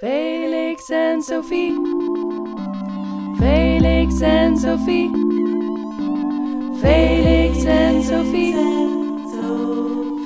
Felix 0.00 0.90
en 0.90 1.22
Sophie. 1.22 1.76
Felix 3.38 4.20
en 4.22 4.56
Sophie. 4.56 5.08
Felix 6.82 7.64
en 7.64 8.02
Sophie. 8.02 8.54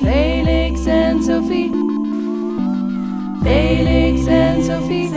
Felix 0.00 0.86
en 0.86 1.22
Sophie. 1.22 1.70
Felix 3.44 4.26
en 4.26 4.62
Sophie. 4.62 5.10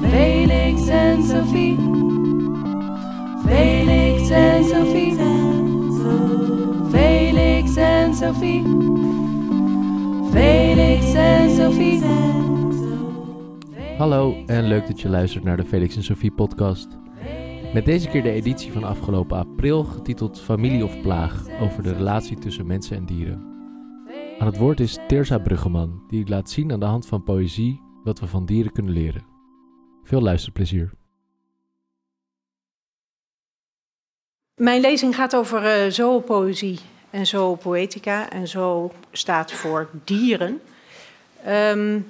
Felix 0.00 0.88
en 0.88 1.22
Sophie. 1.22 1.76
Felix 3.46 4.30
en 4.30 4.64
Sophie. 4.64 5.14
Felix 6.90 7.76
en 7.76 8.14
Sophie. 8.14 8.64
Felix 10.32 11.14
en 11.14 11.50
Sophie. 11.50 12.37
Hallo 13.98 14.44
en 14.46 14.64
leuk 14.64 14.86
dat 14.86 15.00
je 15.00 15.08
luistert 15.08 15.44
naar 15.44 15.56
de 15.56 15.64
Felix 15.64 15.96
en 15.96 16.02
Sophie 16.02 16.32
podcast. 16.32 16.88
Met 17.74 17.84
deze 17.84 18.08
keer 18.08 18.22
de 18.22 18.30
editie 18.30 18.72
van 18.72 18.84
afgelopen 18.84 19.38
april 19.38 19.84
getiteld 19.84 20.40
Familie 20.40 20.84
of 20.84 21.00
Plaag 21.00 21.60
over 21.60 21.82
de 21.82 21.92
relatie 21.92 22.38
tussen 22.38 22.66
mensen 22.66 22.96
en 22.96 23.06
dieren. 23.06 23.44
Aan 24.38 24.46
het 24.46 24.56
woord 24.56 24.80
is 24.80 24.98
Terza 25.06 25.38
Bruggeman, 25.38 26.04
die 26.08 26.28
laat 26.28 26.50
zien 26.50 26.72
aan 26.72 26.80
de 26.80 26.86
hand 26.86 27.06
van 27.06 27.22
poëzie 27.22 27.80
wat 28.04 28.20
we 28.20 28.26
van 28.26 28.46
dieren 28.46 28.72
kunnen 28.72 28.92
leren. 28.92 29.26
Veel 30.02 30.20
luisterplezier. 30.20 30.90
Mijn 34.54 34.80
lezing 34.80 35.14
gaat 35.14 35.36
over 35.36 35.84
uh, 35.84 35.90
zoopoëzie 35.90 36.78
en 37.10 37.26
zoopoëtica. 37.26 38.30
En 38.30 38.48
zo 38.48 38.92
staat 39.12 39.52
voor 39.52 39.90
dieren. 40.04 40.60
Um, 41.46 42.06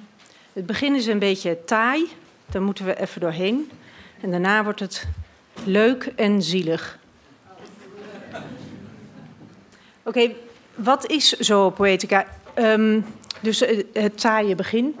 het 0.59 0.67
begin 0.67 0.95
is 0.95 1.05
een 1.05 1.19
beetje 1.19 1.63
taai, 1.65 2.07
daar 2.45 2.61
moeten 2.61 2.85
we 2.85 2.99
even 2.99 3.21
doorheen. 3.21 3.71
En 4.21 4.31
daarna 4.31 4.63
wordt 4.63 4.79
het 4.79 5.07
leuk 5.63 6.11
en 6.15 6.41
zielig. 6.41 6.99
Oké, 10.03 10.31
wat 10.75 11.07
is 11.07 11.29
zoopoëtica? 11.29 12.25
Um, 12.55 13.05
dus 13.41 13.63
het 13.93 14.19
taaie 14.19 14.55
begin. 14.55 14.95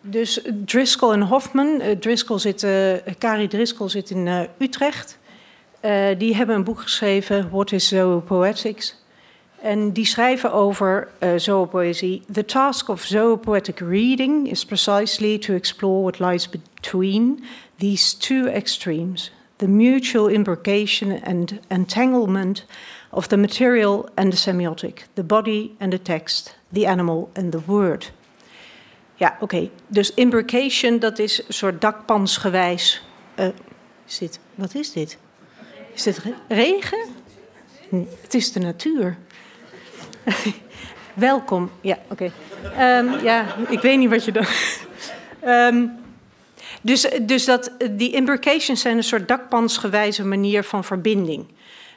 Dus 0.00 0.40
Driscoll 0.64 1.12
en 1.12 1.22
Hoffman, 1.22 1.80
uh, 1.80 1.90
Driscoll 1.90 2.38
zit, 2.38 2.62
uh, 2.62 3.46
Driscoll 3.48 3.88
zit 3.88 4.10
in 4.10 4.48
Utrecht. 4.58 5.18
die 6.18 6.36
hebben 6.36 6.56
een 6.56 6.64
boek 6.64 6.80
geschreven, 6.80 7.50
What 7.50 7.72
is 7.72 7.88
Zoopoetics? 7.88 8.99
En 9.62 9.92
die 9.92 10.06
schrijven 10.06 10.52
over 10.52 11.08
uh, 11.18 11.30
zoopoëzie. 11.36 12.22
The 12.32 12.44
task 12.44 12.88
of 12.88 13.02
zoopoetic 13.02 13.78
reading 13.78 14.50
is 14.50 14.64
precisely 14.64 15.38
to 15.38 15.54
explore 15.54 16.00
what 16.00 16.18
lies 16.18 16.48
between 16.48 17.44
these 17.78 18.16
two 18.16 18.46
extremes 18.46 19.32
the 19.60 19.68
mutual 19.68 20.26
imbrication 20.26 21.22
and 21.22 21.60
entanglement 21.68 22.64
of 23.12 23.28
the 23.28 23.36
material 23.36 24.08
and 24.14 24.32
the 24.32 24.38
semiotic, 24.38 25.04
the 25.14 25.22
body 25.22 25.74
and 25.78 25.92
the 25.92 25.98
text, 25.98 26.56
the 26.72 26.86
animal 26.86 27.30
and 27.34 27.52
the 27.52 27.60
word. 27.66 28.12
Ja, 29.16 29.36
oké. 29.40 29.70
Dus 29.86 30.14
imbrication, 30.14 30.98
dat 30.98 31.18
is 31.18 31.46
een 31.46 31.54
soort 31.54 31.80
dakpansgewijs. 31.80 33.02
Uh, 33.36 33.46
is 34.06 34.18
dit, 34.18 34.40
wat 34.54 34.74
is 34.74 34.92
dit? 34.92 35.18
Is 35.94 36.02
dit 36.02 36.22
regen? 36.48 37.08
Het 38.20 38.34
is 38.34 38.52
de 38.52 38.60
natuur. 38.60 39.18
Welkom. 41.14 41.70
Ja, 41.80 41.98
oké. 42.10 42.32
Um, 42.78 43.22
ja, 43.22 43.56
ik 43.68 43.80
weet 43.80 43.98
niet 43.98 44.10
wat 44.10 44.24
je 44.24 44.32
dan. 44.32 44.46
um, 45.44 45.98
dus, 46.82 47.08
dus 47.22 47.44
dat, 47.44 47.70
die 47.90 48.12
imbrications 48.12 48.80
zijn 48.80 48.96
een 48.96 49.04
soort 49.04 49.28
dakpansgewijze 49.28 50.24
manier 50.24 50.64
van 50.64 50.84
verbinding. 50.84 51.46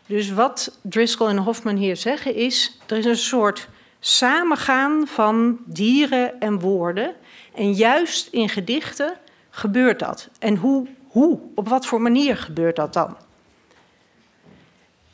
Dus 0.06 0.32
wat 0.32 0.80
Driscoll 0.82 1.30
en 1.30 1.38
Hoffman 1.38 1.76
hier 1.76 1.98
zeggen 1.98 2.36
is: 2.36 2.80
er 2.88 2.98
is 2.98 3.06
een 3.06 3.18
soort 3.18 3.68
samengaan 4.00 5.08
van 5.08 5.58
dieren 5.66 6.40
en 6.40 6.60
woorden. 6.60 7.14
En 7.56 7.74
juist 7.74 8.28
in 8.28 8.50
gedichten 8.50 9.18
gebeurt 9.50 10.00
dat. 10.00 10.30
En 10.40 10.56
hoe, 10.56 10.88
hoe, 11.08 11.40
op 11.56 11.68
wat 11.68 11.86
voor 11.86 12.02
manier 12.02 12.38
gebeurt 12.38 12.76
dat 12.76 12.94
dan? 12.94 13.18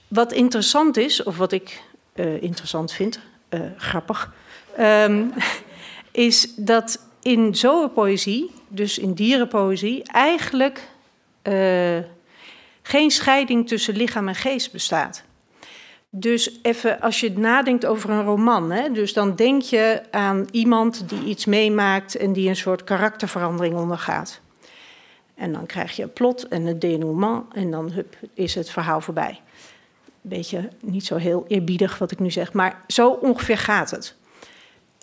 Wat 0.07 0.31
interessant 0.31 0.97
is, 0.97 1.23
of 1.23 1.37
wat 1.37 1.51
ik 1.51 1.81
uh, 2.19 2.41
interessant 2.41 2.91
vind, 2.91 3.19
uh, 3.49 3.59
grappig, 3.77 4.33
um, 4.79 5.33
is 6.11 6.55
dat 6.55 7.07
in 7.21 7.55
zoopoëzie, 7.55 8.51
dus 8.67 8.97
in 8.97 9.13
dierenpoëzie, 9.13 10.03
eigenlijk 10.03 10.87
uh, 11.43 11.97
geen 12.81 13.11
scheiding 13.11 13.67
tussen 13.67 13.95
lichaam 13.95 14.27
en 14.27 14.35
geest 14.35 14.71
bestaat. 14.71 15.23
Dus 16.09 16.59
even 16.61 17.01
als 17.01 17.19
je 17.19 17.31
nadenkt 17.31 17.85
over 17.85 18.09
een 18.09 18.23
roman, 18.23 18.71
hè, 18.71 18.91
dus 18.91 19.13
dan 19.13 19.35
denk 19.35 19.61
je 19.61 20.01
aan 20.11 20.47
iemand 20.51 21.09
die 21.09 21.23
iets 21.23 21.45
meemaakt 21.45 22.15
en 22.15 22.33
die 22.33 22.49
een 22.49 22.55
soort 22.55 22.83
karakterverandering 22.83 23.75
ondergaat. 23.75 24.41
En 25.35 25.53
dan 25.53 25.65
krijg 25.65 25.95
je 25.95 26.03
een 26.03 26.13
plot 26.13 26.47
en 26.47 26.65
een 26.65 26.79
denouement 26.79 27.43
en 27.53 27.71
dan 27.71 27.91
hup, 27.91 28.15
is 28.33 28.55
het 28.55 28.69
verhaal 28.69 29.01
voorbij 29.01 29.39
beetje 30.21 30.69
niet 30.79 31.05
zo 31.05 31.15
heel 31.15 31.45
eerbiedig 31.47 31.97
wat 31.97 32.11
ik 32.11 32.19
nu 32.19 32.31
zeg, 32.31 32.53
maar 32.53 32.83
zo 32.87 33.09
ongeveer 33.09 33.57
gaat 33.57 33.91
het. 33.91 34.15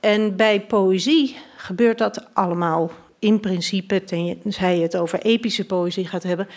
En 0.01 0.37
bij 0.37 0.61
poëzie 0.61 1.37
gebeurt 1.57 1.99
dat 1.99 2.35
allemaal 2.35 2.91
in 3.19 3.41
principe, 3.41 4.05
tenzij 4.05 4.77
je 4.77 4.83
het 4.83 4.97
over 4.97 5.21
epische 5.21 5.67
poëzie 5.67 6.07
gaat 6.07 6.23
hebben, 6.23 6.49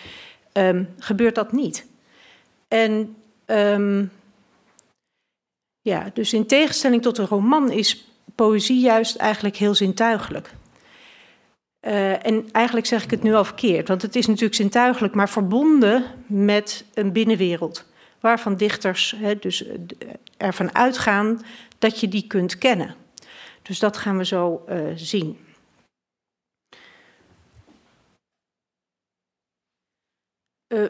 um, 0.54 0.90
gebeurt 0.98 1.36
dat 1.36 1.52
niet. 1.52 1.86
En 2.68 3.16
um, 3.46 4.12
ja, 5.82 6.10
dus 6.14 6.34
in 6.34 6.46
tegenstelling 6.46 7.02
tot 7.02 7.18
een 7.18 7.28
roman 7.28 7.72
is 7.72 8.06
poëzie 8.36 8.80
juist 8.80 9.16
eigenlijk 9.16 9.56
heel 9.56 9.76
zintuigelijk. 9.76 10.54
Uh, 11.88 12.26
en 12.26 12.52
eigenlijk 12.52 12.86
zeg 12.86 13.04
ik 13.04 13.12
het 13.12 13.24
nu 13.24 13.34
al 13.34 13.46
verkeerd, 13.46 13.88
want 13.88 14.02
het 14.02 14.16
is 14.16 14.28
natuurlijk 14.28 14.56
zintuigelijk, 14.56 15.16
maar 15.16 15.30
verbonden 15.30 16.04
met 16.28 16.86
een 16.94 17.12
binnenwereld 17.12 17.86
waarvan 18.20 18.56
dichters 18.56 19.16
hè, 19.18 19.36
dus 19.36 19.68
eh, 19.68 19.76
ervan 20.38 20.76
uitgaan 20.76 21.42
dat 21.78 22.00
je 22.00 22.08
die 22.08 22.28
kunt 22.28 22.58
kennen. 22.58 22.96
Dus 23.62 23.80
dat 23.80 23.98
gaan 23.98 24.18
we 24.18 24.26
zo 24.26 24.66
uh, 24.70 24.80
zien. 24.96 25.38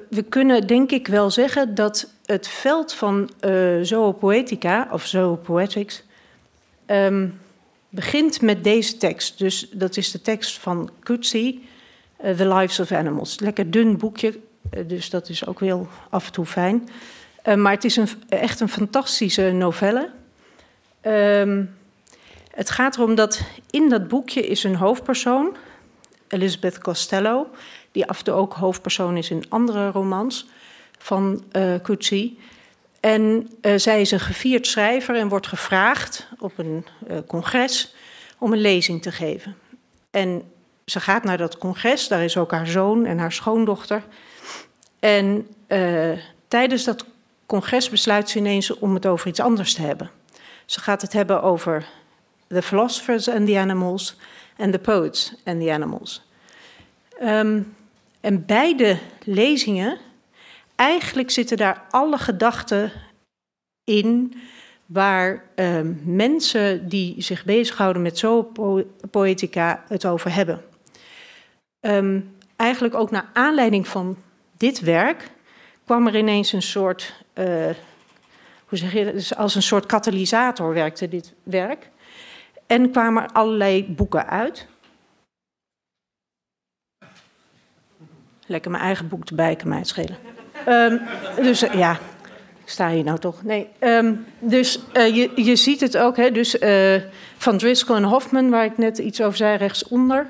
We 0.09 0.23
kunnen 0.29 0.67
denk 0.67 0.91
ik 0.91 1.07
wel 1.07 1.31
zeggen 1.31 1.75
dat 1.75 2.13
het 2.25 2.47
veld 2.47 2.93
van 2.93 3.29
uh, 3.45 3.81
zoopoetica 3.81 4.87
of 4.91 5.05
zoopoetics 5.05 6.03
um, 6.87 7.39
begint 7.89 8.41
met 8.41 8.63
deze 8.63 8.97
tekst. 8.97 9.37
Dus 9.37 9.69
dat 9.69 9.97
is 9.97 10.11
de 10.11 10.21
tekst 10.21 10.59
van 10.59 10.89
uh, 11.09 11.59
The 12.19 12.47
Lives 12.47 12.79
of 12.79 12.91
Animals. 12.91 13.39
Lekker 13.39 13.71
dun 13.71 13.97
boekje, 13.97 14.39
dus 14.87 15.09
dat 15.09 15.29
is 15.29 15.45
ook 15.45 15.59
heel 15.59 15.87
af 16.09 16.25
en 16.25 16.31
toe 16.31 16.45
fijn. 16.45 16.89
Uh, 17.45 17.55
maar 17.55 17.71
het 17.71 17.83
is 17.83 17.95
een, 17.95 18.09
echt 18.29 18.59
een 18.59 18.69
fantastische 18.69 19.51
novelle. 19.51 20.09
Um, 21.01 21.77
het 22.51 22.69
gaat 22.69 22.95
erom 22.95 23.15
dat 23.15 23.41
in 23.69 23.89
dat 23.89 24.07
boekje 24.07 24.47
is 24.47 24.63
een 24.63 24.75
hoofdpersoon, 24.75 25.55
Elizabeth 26.27 26.79
Costello, 26.79 27.47
die 27.91 28.05
af 28.05 28.17
en 28.17 28.23
toe 28.23 28.33
ook 28.33 28.53
hoofdpersoon 28.53 29.17
is 29.17 29.29
in 29.29 29.43
andere 29.49 29.89
romans 29.89 30.47
van 30.97 31.43
uh, 31.51 31.75
Coetzee. 31.83 32.39
En 32.99 33.49
uh, 33.61 33.73
zij 33.75 34.01
is 34.01 34.11
een 34.11 34.19
gevierd 34.19 34.67
schrijver 34.67 35.15
en 35.15 35.27
wordt 35.27 35.47
gevraagd 35.47 36.27
op 36.39 36.57
een 36.57 36.85
congres 37.27 37.95
om 38.37 38.53
een 38.53 38.61
lezing 38.61 39.01
te 39.01 39.11
geven. 39.11 39.55
En 40.11 40.43
ze 40.85 40.99
gaat 40.99 41.23
naar 41.23 41.37
dat 41.37 41.57
congres, 41.57 42.07
daar 42.07 42.23
is 42.23 42.37
ook 42.37 42.51
haar 42.51 42.67
zoon 42.67 43.05
en 43.05 43.17
haar 43.17 43.31
schoondochter. 43.31 44.03
En 44.99 45.47
tijdens 46.47 46.83
dat 46.83 47.05
congres 47.49 47.89
besluit 47.89 48.29
ze 48.29 48.37
ineens 48.37 48.77
om 48.77 48.93
het 48.93 49.05
over 49.05 49.27
iets 49.27 49.39
anders 49.39 49.73
te 49.73 49.81
hebben. 49.81 50.09
Ze 50.65 50.79
gaat 50.79 51.01
het 51.01 51.13
hebben 51.13 51.41
over 51.41 51.87
the 52.47 52.61
philosophers 52.61 53.29
and 53.29 53.47
the 53.47 53.59
animals 53.59 54.15
en 54.57 54.71
the 54.71 54.79
poets 54.79 55.35
and 55.45 55.61
the 55.61 55.73
animals. 55.73 56.27
Um, 57.21 57.75
en 58.21 58.45
beide 58.45 58.97
lezingen, 59.23 59.97
eigenlijk 60.75 61.29
zitten 61.29 61.57
daar 61.57 61.85
alle 61.89 62.17
gedachten 62.17 62.91
in 63.83 64.33
waar 64.85 65.43
um, 65.55 66.01
mensen 66.05 66.89
die 66.89 67.21
zich 67.21 67.45
bezighouden 67.45 68.01
met 68.01 68.17
zoopoëtica 68.17 69.83
het 69.87 70.05
over 70.05 70.33
hebben. 70.33 70.61
Um, 71.81 72.35
eigenlijk 72.55 72.93
ook 72.93 73.11
naar 73.11 73.29
aanleiding 73.33 73.87
van 73.87 74.17
dit 74.57 74.79
werk 74.79 75.31
kwam 75.89 76.07
er 76.07 76.15
ineens 76.15 76.53
een 76.53 76.61
soort, 76.61 77.13
uh, 77.33 77.45
hoe 78.65 78.77
zeg 78.77 78.93
je 78.93 79.11
dus 79.11 79.35
als 79.35 79.55
een 79.55 79.61
soort 79.61 79.85
katalysator 79.85 80.73
werkte 80.73 81.07
dit 81.07 81.33
werk. 81.43 81.89
En 82.67 82.91
kwamen 82.91 83.23
er 83.23 83.29
allerlei 83.31 83.85
boeken 83.87 84.27
uit. 84.27 84.67
Lekker 88.45 88.71
mijn 88.71 88.83
eigen 88.83 89.07
boek 89.07 89.25
erbij, 89.25 89.55
kan 89.55 89.67
mij 89.67 89.77
het 89.77 89.87
schelen. 89.87 90.17
Ehm, 90.65 90.97
dus 91.35 91.63
uh, 91.63 91.73
ja, 91.73 91.91
ik 92.63 92.69
sta 92.69 92.89
hier 92.89 93.03
nou 93.03 93.19
toch. 93.19 93.43
Nee, 93.43 93.67
um, 93.79 94.25
dus 94.39 94.79
uh, 94.93 95.15
je, 95.15 95.31
je 95.35 95.55
ziet 95.55 95.79
het 95.79 95.97
ook, 95.97 96.17
hè, 96.17 96.31
dus 96.31 96.57
van 97.37 97.57
Driscoll 97.57 97.95
en 97.95 98.03
Hoffman, 98.03 98.49
waar 98.49 98.65
ik 98.65 98.77
net 98.77 98.97
iets 98.97 99.21
over 99.21 99.37
zei, 99.37 99.57
rechtsonder. 99.57 100.27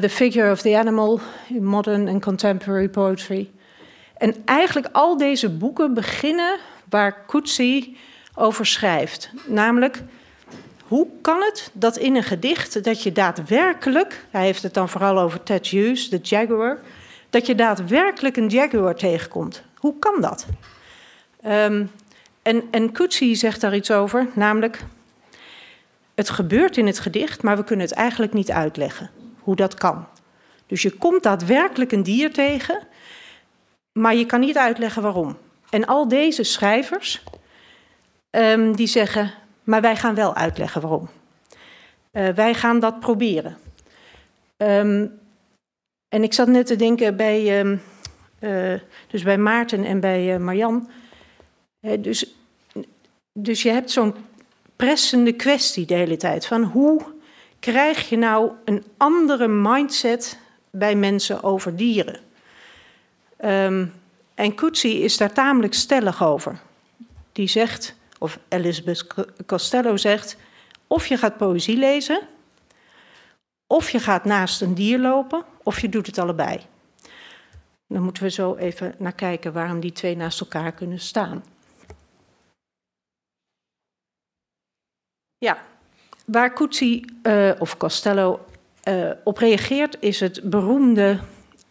The 0.00 0.08
Figure 0.08 0.50
of 0.50 0.60
the 0.60 0.78
Animal 0.78 1.20
in 1.48 1.64
Modern 1.64 2.08
and 2.08 2.22
Contemporary 2.22 2.88
Poetry. 2.88 3.50
En 4.22 4.34
eigenlijk 4.44 4.88
al 4.92 5.16
deze 5.16 5.50
boeken 5.50 5.94
beginnen 5.94 6.58
waar 6.88 7.26
Coetzee 7.26 7.96
over 8.34 8.66
schrijft. 8.66 9.30
Namelijk, 9.46 10.02
hoe 10.82 11.06
kan 11.20 11.40
het 11.40 11.70
dat 11.72 11.96
in 11.96 12.16
een 12.16 12.22
gedicht 12.22 12.84
dat 12.84 13.02
je 13.02 13.12
daadwerkelijk, 13.12 14.26
hij 14.30 14.44
heeft 14.44 14.62
het 14.62 14.74
dan 14.74 14.88
vooral 14.88 15.18
over 15.18 15.42
Ted 15.42 15.66
Hughes, 15.66 16.08
de 16.08 16.18
Jaguar, 16.22 16.78
dat 17.30 17.46
je 17.46 17.54
daadwerkelijk 17.54 18.36
een 18.36 18.48
Jaguar 18.48 18.94
tegenkomt? 18.94 19.62
Hoe 19.76 19.98
kan 19.98 20.20
dat? 20.20 20.46
Um, 21.46 21.90
en, 22.42 22.62
en 22.70 22.92
zegt 23.36 23.60
daar 23.60 23.74
iets 23.74 23.90
over, 23.90 24.28
namelijk, 24.34 24.84
het 26.14 26.30
gebeurt 26.30 26.76
in 26.76 26.86
het 26.86 26.98
gedicht, 26.98 27.42
maar 27.42 27.56
we 27.56 27.64
kunnen 27.64 27.86
het 27.86 27.94
eigenlijk 27.94 28.32
niet 28.32 28.50
uitleggen 28.50 29.10
hoe 29.38 29.56
dat 29.56 29.74
kan. 29.74 30.06
Dus 30.66 30.82
je 30.82 30.90
komt 30.90 31.22
daadwerkelijk 31.22 31.92
een 31.92 32.02
dier 32.02 32.32
tegen, 32.32 32.90
maar 33.92 34.14
je 34.14 34.26
kan 34.26 34.40
niet 34.40 34.56
uitleggen 34.56 35.02
waarom. 35.02 35.36
En 35.70 35.84
al 35.84 36.08
deze 36.08 36.42
schrijvers, 36.42 37.22
um, 38.30 38.76
die 38.76 38.86
zeggen, 38.86 39.32
maar 39.64 39.80
wij 39.80 39.96
gaan 39.96 40.14
wel 40.14 40.34
uitleggen 40.34 40.80
waarom. 40.80 41.08
Uh, 42.12 42.28
wij 42.28 42.54
gaan 42.54 42.80
dat 42.80 43.00
proberen. 43.00 43.58
Um, 44.56 45.20
en 46.08 46.22
ik 46.22 46.32
zat 46.32 46.48
net 46.48 46.66
te 46.66 46.76
denken 46.76 47.16
bij, 47.16 47.60
um, 47.60 47.82
uh, 48.40 48.74
dus 49.08 49.22
bij 49.22 49.38
Maarten 49.38 49.84
en 49.84 50.00
bij 50.00 50.34
uh, 50.34 50.40
Marjan. 50.40 50.90
dus, 51.98 52.34
dus 53.32 53.62
je 53.62 53.70
hebt 53.70 53.90
zo'n 53.90 54.14
pressende 54.76 55.32
kwestie 55.32 55.86
de 55.86 55.94
hele 55.94 56.16
tijd. 56.16 56.46
Van 56.46 56.62
hoe 56.62 57.02
krijg 57.60 58.08
je 58.08 58.16
nou 58.16 58.50
een 58.64 58.84
andere 58.96 59.48
mindset 59.48 60.38
bij 60.70 60.94
mensen 60.94 61.42
over 61.42 61.76
dieren? 61.76 62.20
Um, 63.44 63.92
en 64.34 64.54
Coetzee 64.54 64.98
is 64.98 65.16
daar 65.16 65.32
tamelijk 65.32 65.74
stellig 65.74 66.24
over. 66.24 66.60
Die 67.32 67.48
zegt, 67.48 67.94
of 68.18 68.38
Elizabeth 68.48 69.06
Costello 69.46 69.96
zegt, 69.96 70.36
of 70.86 71.06
je 71.06 71.16
gaat 71.16 71.36
poëzie 71.36 71.76
lezen, 71.76 72.20
of 73.66 73.90
je 73.90 73.98
gaat 73.98 74.24
naast 74.24 74.60
een 74.60 74.74
dier 74.74 74.98
lopen, 74.98 75.44
of 75.62 75.80
je 75.80 75.88
doet 75.88 76.06
het 76.06 76.18
allebei. 76.18 76.60
Dan 77.86 78.02
moeten 78.02 78.22
we 78.22 78.30
zo 78.30 78.54
even 78.54 78.94
naar 78.98 79.14
kijken 79.14 79.52
waarom 79.52 79.80
die 79.80 79.92
twee 79.92 80.16
naast 80.16 80.40
elkaar 80.40 80.72
kunnen 80.72 81.00
staan. 81.00 81.44
Ja, 85.38 85.62
waar 86.24 86.52
Coetzee 86.52 87.04
uh, 87.22 87.52
of 87.58 87.76
Costello 87.76 88.46
uh, 88.88 89.10
op 89.24 89.38
reageert 89.38 89.96
is 90.00 90.20
het 90.20 90.50
beroemde 90.50 91.20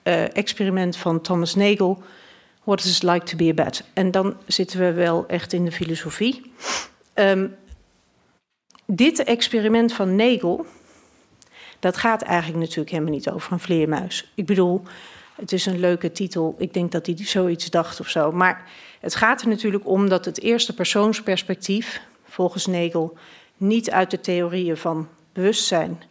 uh, 0.03 0.35
experiment 0.37 0.97
van 0.97 1.21
Thomas 1.21 1.55
Nagel 1.55 2.03
What 2.63 2.83
is 2.83 2.95
it 2.95 3.03
like 3.03 3.25
to 3.25 3.37
be 3.37 3.49
a 3.49 3.53
bat? 3.53 3.83
En 3.93 4.11
dan 4.11 4.37
zitten 4.45 4.79
we 4.79 4.91
wel 4.91 5.27
echt 5.27 5.53
in 5.53 5.65
de 5.65 5.71
filosofie. 5.71 6.51
Um, 7.13 7.55
dit 8.85 9.23
experiment 9.23 9.93
van 9.93 10.15
Nagel, 10.15 10.65
dat 11.79 11.97
gaat 11.97 12.21
eigenlijk 12.21 12.59
natuurlijk 12.59 12.89
helemaal 12.89 13.13
niet 13.13 13.29
over 13.29 13.51
een 13.51 13.59
vleermuis. 13.59 14.31
Ik 14.35 14.45
bedoel, 14.45 14.81
het 15.35 15.51
is 15.51 15.65
een 15.65 15.79
leuke 15.79 16.11
titel. 16.11 16.55
Ik 16.57 16.73
denk 16.73 16.91
dat 16.91 17.05
hij 17.05 17.15
zoiets 17.17 17.69
dacht 17.69 17.99
of 17.99 18.09
zo. 18.09 18.31
Maar 18.31 18.69
het 18.99 19.15
gaat 19.15 19.41
er 19.41 19.47
natuurlijk 19.47 19.87
om 19.87 20.09
dat 20.09 20.25
het 20.25 20.41
eerste 20.41 20.73
persoonsperspectief, 20.73 22.01
volgens 22.23 22.65
Nagel, 22.65 23.17
niet 23.57 23.91
uit 23.91 24.11
de 24.11 24.19
theorieën 24.19 24.77
van 24.77 25.07
bewustzijn, 25.33 26.01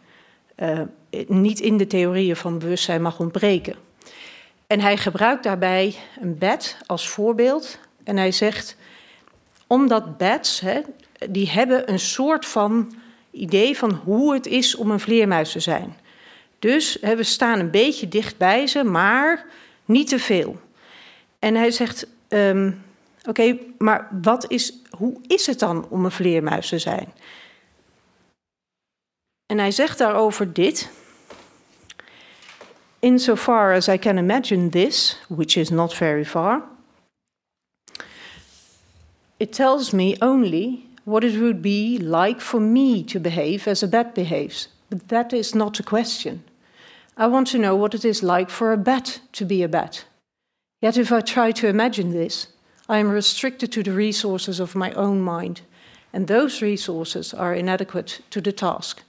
uh, 0.57 0.79
niet 1.27 1.59
in 1.59 1.77
de 1.77 1.87
theorieën 1.87 2.35
van 2.35 2.59
bewustzijn 2.59 3.01
mag 3.01 3.19
ontbreken. 3.19 3.75
En 4.67 4.79
hij 4.79 4.97
gebruikt 4.97 5.43
daarbij 5.43 5.95
een 6.21 6.37
bed 6.37 6.77
als 6.85 7.09
voorbeeld. 7.09 7.79
En 8.03 8.17
hij 8.17 8.31
zegt, 8.31 8.75
omdat 9.67 10.17
beds, 10.17 10.59
hè, 10.59 10.81
die 11.29 11.49
hebben 11.49 11.91
een 11.91 11.99
soort 11.99 12.45
van 12.45 12.93
idee 13.31 13.77
van 13.77 14.01
hoe 14.03 14.33
het 14.33 14.45
is 14.45 14.75
om 14.75 14.91
een 14.91 14.99
vleermuis 14.99 15.51
te 15.51 15.59
zijn. 15.59 15.97
Dus 16.59 16.97
hè, 17.01 17.15
we 17.15 17.23
staan 17.23 17.59
een 17.59 17.71
beetje 17.71 18.07
dicht 18.07 18.37
bij 18.37 18.67
ze, 18.67 18.83
maar 18.83 19.45
niet 19.85 20.07
te 20.07 20.19
veel. 20.19 20.59
En 21.39 21.55
hij 21.55 21.71
zegt, 21.71 22.07
um, 22.29 22.83
oké, 23.25 23.57
maar 23.77 24.07
wat 24.21 24.51
is, 24.51 24.73
hoe 24.89 25.17
is 25.27 25.47
het 25.47 25.59
dan 25.59 25.85
om 25.89 26.05
een 26.05 26.11
vleermuis 26.11 26.69
te 26.69 26.79
zijn? 26.79 27.13
En 29.51 29.59
hij 29.59 29.71
zegt 29.71 29.97
daarover 29.97 30.53
dit 30.53 30.89
insofar 32.99 33.75
as 33.75 33.87
I 33.87 33.97
can 33.97 34.17
imagine 34.17 34.69
this, 34.69 35.17
which 35.27 35.57
is 35.57 35.69
not 35.69 35.93
very 35.93 36.25
far, 36.25 36.61
it 39.37 39.53
tells 39.53 39.91
me 39.91 40.15
only 40.19 40.85
what 41.03 41.23
it 41.23 41.37
would 41.39 41.61
be 41.61 41.97
like 41.99 42.41
for 42.41 42.61
me 42.61 43.03
to 43.03 43.19
behave 43.19 43.69
as 43.69 43.83
a 43.83 43.87
bat 43.87 44.13
behaves. 44.13 44.69
But 44.87 45.07
that 45.07 45.33
is 45.33 45.53
not 45.53 45.75
the 45.75 45.83
question. 45.83 46.43
I 47.17 47.27
want 47.27 47.51
to 47.51 47.57
know 47.57 47.79
what 47.79 47.93
it 47.93 48.05
is 48.05 48.21
like 48.21 48.49
for 48.49 48.71
a 48.71 48.77
bat 48.77 49.19
to 49.31 49.45
be 49.45 49.63
a 49.63 49.67
bat. 49.67 50.05
Yet 50.79 50.97
if 50.97 51.11
I 51.11 51.21
try 51.21 51.51
to 51.51 51.67
imagine 51.67 52.11
this, 52.11 52.47
I 52.87 52.99
am 52.99 53.13
restricted 53.13 53.71
to 53.71 53.81
the 53.81 53.95
resources 53.95 54.59
of 54.59 54.75
my 54.75 54.93
own 54.93 55.21
mind, 55.21 55.61
and 56.13 56.27
those 56.27 56.65
resources 56.65 57.33
are 57.33 57.57
inadequate 57.57 58.21
to 58.29 58.41
the 58.41 58.51
task. 58.51 59.03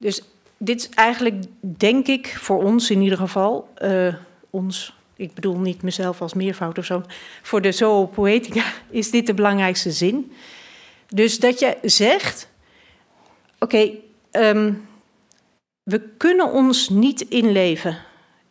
Dus 0.00 0.22
dit 0.56 0.80
is 0.80 0.88
eigenlijk, 0.88 1.44
denk 1.60 2.06
ik, 2.06 2.36
voor 2.38 2.62
ons 2.62 2.90
in 2.90 3.00
ieder 3.00 3.18
geval, 3.18 3.68
uh, 3.82 4.14
ons, 4.50 4.94
ik 5.16 5.34
bedoel 5.34 5.58
niet 5.58 5.82
mezelf 5.82 6.20
als 6.20 6.34
meervoud 6.34 6.78
of 6.78 6.84
zo, 6.84 7.02
voor 7.42 7.60
de 7.60 7.72
zoopoëtica 7.72 8.64
is 8.90 9.10
dit 9.10 9.26
de 9.26 9.34
belangrijkste 9.34 9.90
zin. 9.90 10.32
Dus 11.08 11.38
dat 11.38 11.58
je 11.58 11.78
zegt, 11.82 12.48
oké, 13.58 13.90
um, 14.32 14.88
we 15.82 16.00
kunnen 16.16 16.52
ons 16.52 16.88
niet 16.88 17.20
inleven 17.20 17.98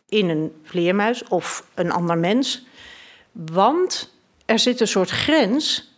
in 0.08 0.28
een 0.28 0.52
vleermuis 0.62 1.24
of 1.28 1.66
een 1.74 1.92
ander 1.92 2.18
mens, 2.18 2.66
want 3.32 4.14
er 4.44 4.58
zit 4.58 4.80
een 4.80 4.88
soort 4.88 5.10
grens 5.10 5.89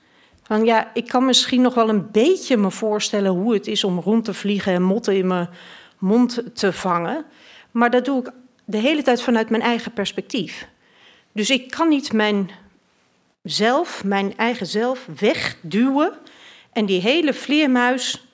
van 0.43 0.65
ja, 0.65 0.91
ik 0.95 1.07
kan 1.07 1.25
misschien 1.25 1.61
nog 1.61 1.75
wel 1.75 1.89
een 1.89 2.11
beetje 2.11 2.57
me 2.57 2.71
voorstellen 2.71 3.31
hoe 3.31 3.55
het 3.55 3.67
is 3.67 3.85
om 3.85 3.99
rond 3.99 4.25
te 4.25 4.35
vliegen 4.35 4.73
en 4.73 4.83
motten 4.83 5.17
in 5.17 5.27
mijn 5.27 5.49
mond 5.99 6.43
te 6.55 6.73
vangen. 6.73 7.25
Maar 7.71 7.91
dat 7.91 8.05
doe 8.05 8.21
ik 8.21 8.31
de 8.65 8.77
hele 8.77 9.03
tijd 9.03 9.23
vanuit 9.23 9.51
mijn 9.51 9.63
eigen 9.63 9.93
perspectief. 9.93 10.69
Dus 11.33 11.51
ik 11.51 11.71
kan 11.71 11.89
niet 11.89 12.13
mijn 12.13 12.51
zelf, 13.43 14.05
mijn 14.05 14.37
eigen 14.37 14.67
zelf, 14.67 15.07
wegduwen 15.19 16.13
en 16.73 16.87
die 16.87 17.01
hele 17.01 17.35
vleermuis 17.35 18.27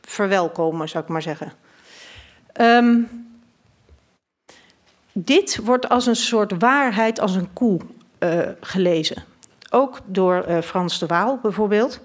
verwelkomen, 0.00 0.88
zou 0.88 1.04
ik 1.04 1.10
maar 1.10 1.22
zeggen. 1.22 1.52
Um, 2.60 3.08
dit 5.12 5.58
wordt 5.64 5.88
als 5.88 6.06
een 6.06 6.16
soort 6.16 6.52
waarheid, 6.58 7.20
als 7.20 7.34
een 7.34 7.52
koe 7.52 7.80
uh, 8.18 8.48
gelezen. 8.60 9.24
Ook 9.74 10.00
door 10.04 10.44
uh, 10.48 10.60
Frans 10.60 10.98
de 10.98 11.06
Waal 11.06 11.38
bijvoorbeeld. 11.42 12.00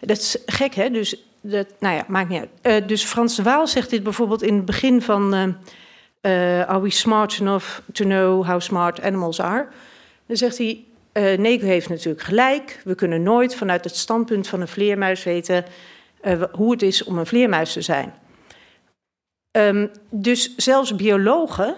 Dat 0.00 0.18
is 0.18 0.36
gek, 0.46 0.74
hè? 0.74 0.90
Dus 0.90 1.24
dat, 1.40 1.66
nou 1.78 1.94
ja, 1.94 2.04
maakt 2.08 2.28
niet 2.28 2.40
uit. 2.40 2.82
Uh, 2.82 2.88
dus 2.88 3.04
Frans 3.04 3.36
de 3.36 3.42
Waal 3.42 3.66
zegt 3.66 3.90
dit 3.90 4.02
bijvoorbeeld 4.02 4.42
in 4.42 4.54
het 4.54 4.64
begin 4.64 5.02
van... 5.02 5.34
Uh, 5.34 6.68
are 6.68 6.80
we 6.80 6.90
smart 6.90 7.40
enough 7.40 7.80
to 7.92 8.04
know 8.04 8.46
how 8.46 8.60
smart 8.60 9.02
animals 9.02 9.40
are? 9.40 9.68
Dan 10.26 10.36
zegt 10.36 10.58
hij, 10.58 10.84
uh, 11.12 11.60
heeft 11.60 11.88
natuurlijk 11.88 12.24
gelijk. 12.24 12.80
We 12.84 12.94
kunnen 12.94 13.22
nooit 13.22 13.54
vanuit 13.54 13.84
het 13.84 13.96
standpunt 13.96 14.48
van 14.48 14.60
een 14.60 14.68
vleermuis 14.68 15.24
weten... 15.24 15.64
hoe 16.52 16.70
het 16.70 16.82
is 16.82 17.04
om 17.04 17.18
een 17.18 17.26
vleermuis 17.26 17.72
te 17.72 17.80
zijn. 17.80 18.14
Um, 19.52 19.90
dus 20.10 20.56
zelfs 20.56 20.96
biologen 20.96 21.76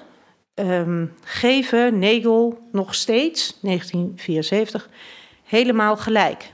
um, 0.55 1.13
geven 1.25 1.99
Nagel 1.99 2.69
nog 2.73 2.95
steeds, 2.95 3.59
1974, 3.61 4.89
helemaal 5.53 5.97
gelijk. 5.97 6.53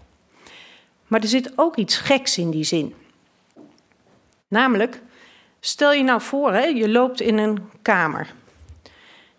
Maar 1.07 1.21
er 1.21 1.29
zit 1.29 1.53
ook 1.57 1.77
iets 1.77 1.97
geks 1.97 2.39
in 2.39 2.51
die 2.51 2.65
zin. 2.65 2.95
Namelijk, 4.49 5.01
stel 5.61 5.93
je 5.93 6.03
nou 6.03 6.21
voor, 6.21 6.53
hè, 6.53 6.65
je 6.65 6.89
loopt 6.89 7.21
in 7.21 7.39
een 7.39 7.71
kamer. 7.83 8.35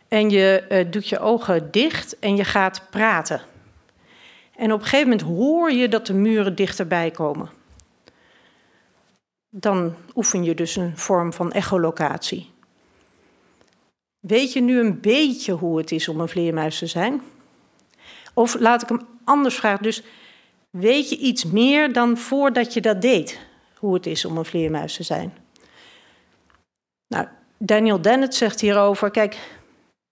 En 0.07 0.29
je 0.29 0.65
uh, 0.69 0.91
doet 0.91 1.09
je 1.09 1.19
ogen 1.19 1.71
dicht 1.71 2.19
en 2.19 2.35
je 2.35 2.43
gaat 2.43 2.81
praten. 2.89 3.41
En 4.55 4.71
op 4.71 4.79
een 4.79 4.85
gegeven 4.85 5.09
moment 5.09 5.27
hoor 5.27 5.71
je 5.71 5.89
dat 5.89 6.05
de 6.05 6.13
muren 6.13 6.55
dichterbij 6.55 7.11
komen. 7.11 7.49
dan 9.49 9.95
oefen 10.15 10.43
je 10.43 10.55
dus 10.55 10.75
een 10.75 10.97
vorm 10.97 11.33
van 11.33 11.51
echolocatie. 11.51 12.51
Weet 14.19 14.53
je 14.53 14.61
nu 14.61 14.79
een 14.79 14.99
beetje 14.99 15.53
hoe 15.53 15.77
het 15.77 15.91
is 15.91 16.07
om 16.07 16.19
een 16.19 16.29
vleermuis 16.29 16.77
te 16.77 16.87
zijn? 16.87 17.21
Of 18.39 18.59
laat 18.59 18.81
ik 18.81 18.89
hem 18.89 19.07
anders 19.23 19.55
vragen. 19.55 19.83
Dus 19.83 20.01
weet 20.69 21.09
je 21.09 21.17
iets 21.17 21.45
meer 21.45 21.93
dan 21.93 22.17
voordat 22.17 22.73
je 22.73 22.81
dat 22.81 23.01
deed, 23.01 23.39
hoe 23.77 23.93
het 23.93 24.05
is 24.05 24.25
om 24.25 24.37
een 24.37 24.45
vleermuis 24.45 24.95
te 24.95 25.03
zijn? 25.03 25.33
Nou, 27.07 27.27
Daniel 27.57 28.01
Dennett 28.01 28.35
zegt 28.35 28.61
hierover: 28.61 29.11
kijk, 29.11 29.37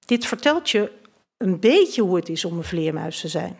dit 0.05 0.25
vertelt 0.25 0.69
je 0.69 0.91
een 1.37 1.59
beetje 1.59 2.01
hoe 2.01 2.15
het 2.15 2.29
is 2.29 2.45
om 2.45 2.57
een 2.57 2.63
vleermuis 2.63 3.19
te 3.19 3.27
zijn. 3.27 3.57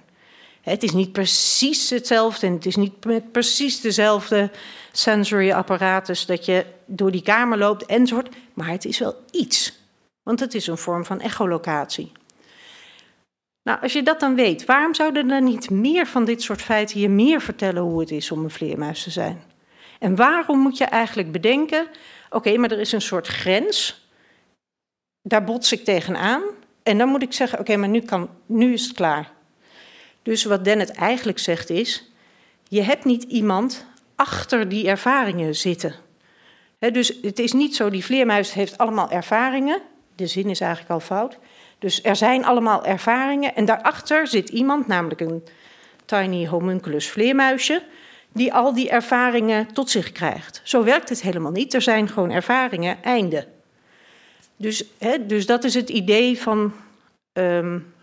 Het 0.62 0.84
is 0.84 0.92
niet 0.92 1.12
precies 1.12 1.90
hetzelfde 1.90 2.48
en 2.48 2.54
het 2.54 2.66
is 2.66 2.76
niet 2.76 3.06
met 3.06 3.32
precies 3.32 3.82
dezelfde 3.82 4.52
sensory 4.92 5.52
apparatus 5.52 6.26
dat 6.26 6.46
je 6.46 6.66
door 6.86 7.12
die 7.12 7.22
kamer 7.22 7.58
loopt 7.58 7.86
enzovoort, 7.86 8.36
maar 8.54 8.70
het 8.70 8.86
is 8.86 9.00
wel 9.00 9.16
iets. 9.32 9.80
Want 10.24 10.40
het 10.40 10.54
is 10.54 10.68
een 10.68 10.78
vorm 10.78 11.06
van 11.06 11.20
echolocatie. 11.20 12.12
Nou, 13.68 13.82
als 13.82 13.94
je 13.94 14.04
dat 14.04 14.20
dan 14.20 14.36
weet, 14.36 14.66
waarom 14.66 14.94
zouden 14.94 15.32
er 15.32 15.42
niet 15.42 15.70
meer 15.70 16.06
van 16.06 16.26
dit 16.26 16.42
soort 16.42 16.62
feiten 16.62 17.00
je 17.00 17.10
meer 17.10 17.42
vertellen 17.42 17.82
hoe 17.82 18.00
het 18.00 18.12
is 18.12 18.32
om 18.32 18.44
een 18.44 18.50
vleermuis 18.50 19.04
te 19.04 19.10
zijn? 19.10 19.44
En 20.00 20.16
waarom 20.16 20.60
moet 20.60 20.78
je 20.78 20.86
eigenlijk 20.86 21.32
bedenken, 21.32 21.88
oké, 22.30 22.58
maar 22.58 22.72
er 22.72 22.80
is 22.80 22.92
een 22.92 23.02
soort 23.02 23.28
grens, 23.28 24.08
daar 25.22 25.44
bots 25.44 25.72
ik 25.72 25.84
tegenaan, 25.84 26.42
en 26.84 26.98
dan 26.98 27.10
moet 27.10 27.22
ik 27.22 27.34
zeggen, 27.34 27.60
oké, 27.60 27.76
maar 27.76 27.90
nu, 27.90 28.02
kan, 28.02 28.30
nu 28.46 28.74
is 28.74 28.84
het 28.84 28.96
klaar. 28.96 29.32
Dus 30.22 30.44
wat 30.44 30.64
Dennett 30.64 30.92
eigenlijk 30.92 31.40
zegt 31.40 31.70
is, 31.70 32.12
je 32.68 32.82
hebt 32.82 33.06
niet 33.06 33.24
iemand 33.24 33.86
achter 34.16 34.70
die 34.70 34.88
ervaringen 34.88 35.56
zitten. 35.56 35.96
dus 36.80 37.18
het 37.22 37.40
is 37.40 37.54
niet 37.54 37.76
zo, 37.76 37.90
die 37.90 38.06
vleermuis 38.06 38.54
heeft 38.54 38.78
allemaal 38.78 39.12
ervaringen. 39.12 39.82
De 40.16 40.28
zin 40.28 40.50
is 40.50 40.60
eigenlijk 40.60 40.92
al 40.92 41.00
fout. 41.00 41.38
Dus 41.80 42.04
er 42.04 42.16
zijn 42.16 42.46
allemaal 42.46 42.86
ervaringen 42.86 43.56
en 43.56 43.66
daarachter 43.66 44.28
zit 44.28 44.50
iemand, 44.50 44.88
namelijk 44.88 45.22
een 45.22 45.44
tiny 46.06 46.48
homunculus 46.48 47.10
vleermuisje, 47.10 47.84
die 48.32 48.54
al 48.54 48.74
die 48.74 48.90
ervaringen 48.90 49.74
tot 49.74 49.90
zich 49.90 50.12
krijgt. 50.12 50.62
Zo 50.64 50.84
werkt 50.84 51.10
het 51.10 51.22
helemaal 51.22 51.52
niet. 51.52 51.74
Er 51.74 51.82
zijn 51.82 52.10
gewoon 52.10 52.32
ervaringen, 52.32 53.04
einde. 53.04 53.48
Dus, 54.56 54.86
hè, 54.98 55.26
dus 55.26 55.46
dat 55.46 55.64
is 55.64 55.74
het 55.74 55.90
idee 55.90 56.42
van, 56.42 56.74
um, 57.34 57.94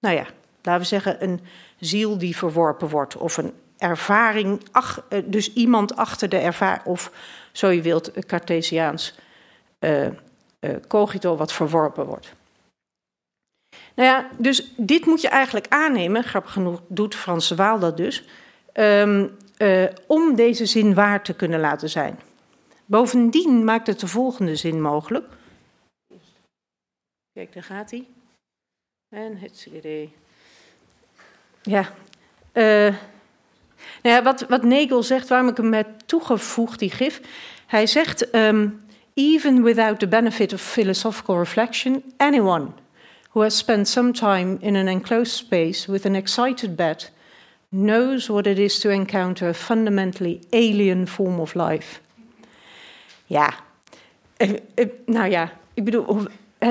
nou 0.00 0.16
ja, 0.16 0.26
laten 0.62 0.80
we 0.80 0.86
zeggen, 0.86 1.22
een 1.22 1.40
ziel 1.78 2.18
die 2.18 2.36
verworpen 2.36 2.88
wordt. 2.88 3.16
Of 3.16 3.36
een 3.36 3.52
ervaring, 3.78 4.62
ach, 4.70 5.04
eh, 5.08 5.22
dus 5.24 5.52
iemand 5.52 5.96
achter 5.96 6.28
de 6.28 6.38
ervaring, 6.38 6.84
of 6.84 7.12
zo 7.52 7.68
je 7.68 7.82
wilt, 7.82 8.26
Cartesiaans 8.26 9.14
uh, 9.80 10.06
uh, 10.06 10.10
cogito 10.88 11.36
wat 11.36 11.52
verworpen 11.52 12.06
wordt. 12.06 12.32
Nou 14.00 14.12
ja, 14.12 14.30
dus 14.38 14.72
dit 14.76 15.06
moet 15.06 15.20
je 15.20 15.28
eigenlijk 15.28 15.66
aannemen, 15.68 16.24
grappig 16.24 16.52
genoeg 16.52 16.80
doet 16.88 17.14
Frans 17.14 17.50
Waal 17.50 17.78
dat 17.78 17.96
dus, 17.96 18.24
um, 18.74 19.36
uh, 19.58 19.84
om 20.06 20.34
deze 20.34 20.66
zin 20.66 20.94
waar 20.94 21.22
te 21.22 21.34
kunnen 21.34 21.60
laten 21.60 21.90
zijn. 21.90 22.18
Bovendien 22.84 23.64
maakt 23.64 23.86
het 23.86 24.00
de 24.00 24.06
volgende 24.06 24.56
zin 24.56 24.80
mogelijk. 24.80 25.26
Kijk, 27.32 27.52
daar 27.52 27.62
gaat 27.62 27.90
hij. 27.90 28.06
En 29.08 29.38
het 29.38 29.68
idee. 29.72 30.12
Ja. 31.62 31.80
Uh, 32.52 32.94
nou 34.02 34.14
ja, 34.14 34.22
wat, 34.22 34.40
wat 34.48 34.62
Nagel 34.62 35.02
zegt, 35.02 35.28
waarom 35.28 35.48
ik 35.48 35.56
hem 35.56 35.72
heb 35.72 36.00
toegevoegd, 36.06 36.78
die 36.78 36.90
gif. 36.90 37.20
Hij 37.66 37.86
zegt: 37.86 38.34
um, 38.34 38.84
Even 39.14 39.62
without 39.62 39.98
the 39.98 40.08
benefit 40.08 40.52
of 40.52 40.60
philosophical 40.60 41.38
reflection, 41.38 42.12
anyone 42.16 42.66
who 43.32 43.42
has 43.42 43.56
spent 43.56 43.88
some 43.88 44.12
time 44.12 44.58
in 44.60 44.76
an 44.76 44.88
enclosed 44.88 45.32
space 45.32 45.92
with 45.92 46.04
an 46.04 46.14
excited 46.14 46.76
bat 46.76 47.10
knows 47.68 48.26
what 48.26 48.46
it 48.46 48.58
is 48.58 48.78
to 48.78 48.90
encounter 48.90 49.48
a 49.48 49.54
fundamentally 49.54 50.40
alien 50.50 51.06
form 51.06 51.40
of 51.40 51.54
life. 51.54 52.00
Ja, 53.26 53.54
uh, 54.38 54.50
uh, 54.74 54.86
nou 55.06 55.30
ja, 55.30 55.52
ik 55.74 55.84
bedoel, 55.84 56.26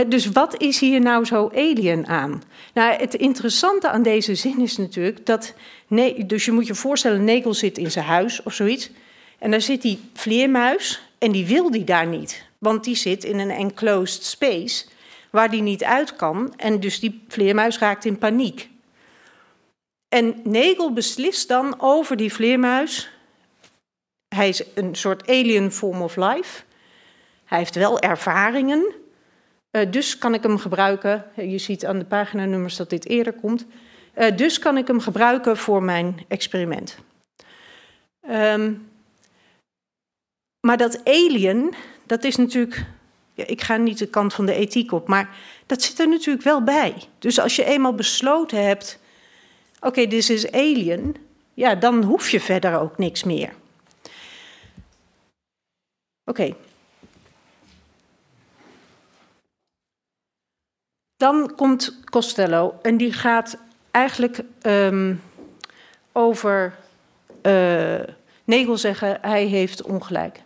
dus 0.08 0.26
wat 0.26 0.62
is 0.62 0.80
hier 0.80 1.02
nou 1.02 1.26
zo 1.26 1.52
alien 1.56 2.08
aan? 2.08 2.44
Nou, 2.74 2.94
het 2.94 3.14
interessante 3.14 3.90
aan 3.90 4.04
deze 4.04 4.36
zin 4.36 4.60
is 4.60 4.78
natuurlijk 4.78 5.26
dat. 5.26 5.54
Nee, 5.88 6.26
dus 6.26 6.46
je 6.46 6.52
moet 6.52 6.68
je 6.68 6.76
voorstellen, 6.76 7.24
Negel 7.24 7.54
zit 7.54 7.78
in 7.78 7.92
zijn 7.92 8.06
huis 8.06 8.44
of 8.44 8.54
zoiets. 8.54 8.90
En 9.38 9.52
daar 9.52 9.62
zit 9.62 9.82
die 9.82 10.00
vleermuis 10.14 11.02
en 11.18 11.32
die 11.32 11.46
wil 11.46 11.72
die 11.72 11.84
daar 11.84 12.08
niet. 12.08 12.44
Want 12.58 12.84
die 12.84 12.96
zit 12.96 13.24
in 13.24 13.40
een 13.40 13.50
enclosed 13.50 14.24
space 14.24 14.86
waar 15.32 15.50
die 15.50 15.62
niet 15.62 15.84
uit 15.84 16.16
kan. 16.16 16.54
En 16.56 16.80
dus 16.80 17.00
die 17.00 17.24
vleermuis 17.28 17.80
raakt 17.80 18.06
in 18.06 18.18
paniek. 18.18 18.70
En 20.10 20.40
Negel 20.44 20.94
beslist 20.94 21.48
dan 21.48 21.76
over 21.78 22.18
die 22.18 22.34
vleermuis. 22.34 23.10
Hij 24.36 24.50
is 24.50 24.64
een 24.76 24.96
soort 24.96 25.30
alien 25.30 25.72
form 25.72 26.02
of 26.02 26.16
life. 26.16 26.64
Hij 27.46 27.58
heeft 27.58 27.76
wel 27.76 28.00
ervaringen. 28.00 28.94
Uh, 29.72 29.92
dus 29.92 30.18
kan 30.18 30.34
ik 30.34 30.44
hem 30.44 30.58
gebruiken. 30.58 31.26
Je 31.36 31.58
ziet 31.58 31.86
aan 31.86 32.00
de 32.00 32.06
paginanummers 32.06 32.76
dat 32.76 32.90
dit 32.90 33.06
eerder 33.06 33.34
komt. 33.34 33.66
Uh, 34.18 34.36
dus 34.36 34.60
kan 34.60 34.78
ik 34.78 34.88
hem 34.88 35.00
gebruiken 35.00 35.58
voor 35.58 35.84
mijn 35.84 36.26
experiment. 36.28 36.98
Um, 38.30 38.90
maar 40.60 40.78
dat 40.78 41.06
alien, 41.06 41.74
dat 42.06 42.24
is 42.24 42.36
natuurlijk. 42.36 42.86
Ik 43.46 43.62
ga 43.62 43.76
niet 43.76 43.98
de 43.98 44.08
kant 44.08 44.34
van 44.34 44.46
de 44.46 44.54
ethiek 44.54 44.92
op, 44.92 45.08
maar 45.08 45.38
dat 45.66 45.82
zit 45.82 46.00
er 46.00 46.10
natuurlijk 46.10 46.46
wel 46.46 46.64
bij. 46.64 46.96
Dus 47.20 47.40
als 47.40 47.56
je 47.56 47.64
eenmaal 47.64 47.94
besloten 47.94 48.66
hebt. 48.66 49.00
Oké, 49.76 49.88
okay, 49.88 50.08
dit 50.08 50.30
is 50.30 50.52
alien. 50.52 51.16
Ja, 51.54 51.76
dan 51.76 52.04
hoef 52.04 52.30
je 52.30 52.40
verder 52.40 52.80
ook 52.80 52.98
niks 52.98 53.24
meer. 53.24 53.54
Oké. 56.26 56.56
Dan 61.18 61.56
komt 61.56 62.00
Costello 62.04 62.80
en 62.82 62.98
die 62.98 63.14
gaat 63.14 63.58
eigenlijk 63.92 64.44
um, 64.62 65.22
over 66.12 66.76
uh, 67.44 68.00
Nagel 68.44 68.78
zeggen, 68.78 69.18
hij 69.22 69.46
heeft 69.46 69.82
ongelijk. 69.82 70.42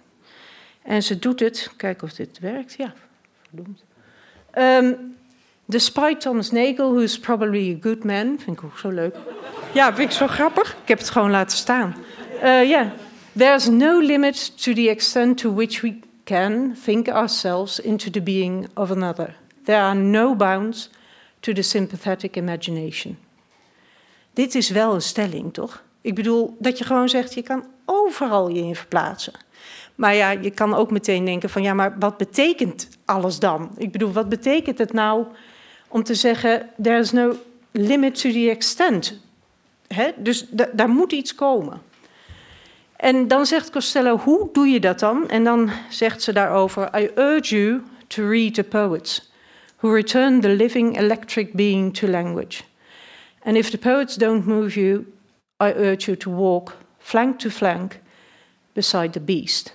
En 0.84 1.04
ze 1.04 1.20
doet 1.20 1.40
het, 1.40 1.72
kijken 1.78 2.08
of 2.08 2.14
dit 2.14 2.40
werkt, 2.40 2.74
ja, 2.74 2.94
verdoemd. 3.48 3.84
Um, 4.58 5.16
despite 5.66 6.18
Thomas 6.18 6.52
Nagel, 6.52 6.92
who 6.92 7.00
is 7.00 7.20
probably 7.20 7.74
a 7.74 7.78
good 7.82 8.04
man, 8.04 8.40
vind 8.40 8.58
ik 8.58 8.64
ook 8.64 8.78
zo 8.78 8.90
leuk. 8.90 9.16
Ja, 9.74 9.96
vind 9.96 10.10
ik 10.10 10.16
zo 10.16 10.28
grappig. 10.28 10.72
Ik 10.82 10.88
heb 10.88 10.98
het 10.98 11.10
gewoon 11.10 11.32
laten 11.32 11.58
staan. 11.58 11.96
Ja, 12.42 12.62
uh, 12.62 12.70
yeah. 12.70 12.88
there's 13.38 13.68
no 13.68 14.00
limit 14.00 14.64
to 14.64 14.74
the 14.74 14.90
extent 14.90 15.38
to 15.38 15.54
which 15.54 15.82
we 15.82 16.00
can 16.24 16.76
think 16.84 17.08
ourselves 17.08 17.80
into 17.80 18.10
the 18.10 18.22
being 18.22 18.68
of 18.74 18.92
another. 18.92 19.36
There 19.64 19.80
are 19.80 19.96
no 19.96 20.36
bounds 20.36 20.90
to 21.40 21.54
the 21.54 21.62
sympathetic 21.62 22.36
imagination. 22.36 23.18
Dit 24.34 24.56
is 24.56 24.70
wel 24.70 24.94
een 24.94 25.02
stelling, 25.02 25.54
toch? 25.54 25.84
Ik 26.02 26.16
bedoel 26.16 26.56
dat 26.60 26.78
je 26.78 26.84
gewoon 26.84 27.10
zegt, 27.10 27.34
je 27.34 27.42
kan 27.42 27.66
overal 27.86 28.48
je 28.48 28.62
in 28.62 28.76
verplaatsen. 28.76 29.34
Maar 29.96 30.16
ja, 30.16 30.30
je 30.30 30.52
kan 30.52 30.74
ook 30.74 30.92
meteen 30.92 31.26
denken 31.26 31.50
van 31.50 31.62
ja, 31.62 31.74
maar 31.74 31.96
wat 32.00 32.18
betekent 32.18 32.90
alles 33.06 33.40
dan? 33.40 33.72
Ik 33.78 33.92
bedoel, 33.92 34.12
wat 34.12 34.30
betekent 34.30 34.78
het 34.78 34.94
nou 34.94 35.26
om 35.88 36.04
te 36.04 36.16
zeggen, 36.16 36.70
there 36.82 37.00
is 37.00 37.12
no 37.12 37.36
limit 37.72 38.22
to 38.22 38.32
the 38.32 38.50
extent? 38.50 39.20
He? 39.88 40.12
Dus 40.18 40.48
daar 40.74 40.90
moet 40.90 41.12
iets 41.12 41.36
komen. 41.36 41.82
En 42.96 43.28
dan 43.28 43.46
zegt 43.46 43.70
Costello, 43.70 44.18
hoe 44.18 44.50
doe 44.52 44.68
je 44.68 44.80
dat 44.80 45.00
dan? 45.00 45.30
En 45.30 45.44
dan 45.44 45.70
zegt 45.90 46.22
ze 46.22 46.34
daarover, 46.34 47.00
I 47.00 47.10
urge 47.16 47.56
you 47.56 47.82
to 48.08 48.28
read 48.28 48.54
the 48.54 48.64
poets 48.64 49.32
who 49.78 49.94
return 49.94 50.42
the 50.42 50.50
living 50.50 50.98
electric 50.98 51.54
being 51.54 51.98
to 51.98 52.08
language. 52.08 52.64
And 53.44 53.58
if 53.58 53.70
the 53.70 53.78
poets 53.78 54.16
don't 54.16 54.46
move 54.46 54.80
you, 54.80 55.06
I 55.64 55.74
urge 55.76 56.06
you 56.06 56.18
to 56.18 56.32
walk 56.32 56.78
flank 56.98 57.40
to 57.40 57.50
flank 57.50 58.00
beside 58.74 59.10
the 59.10 59.20
beast. 59.20 59.74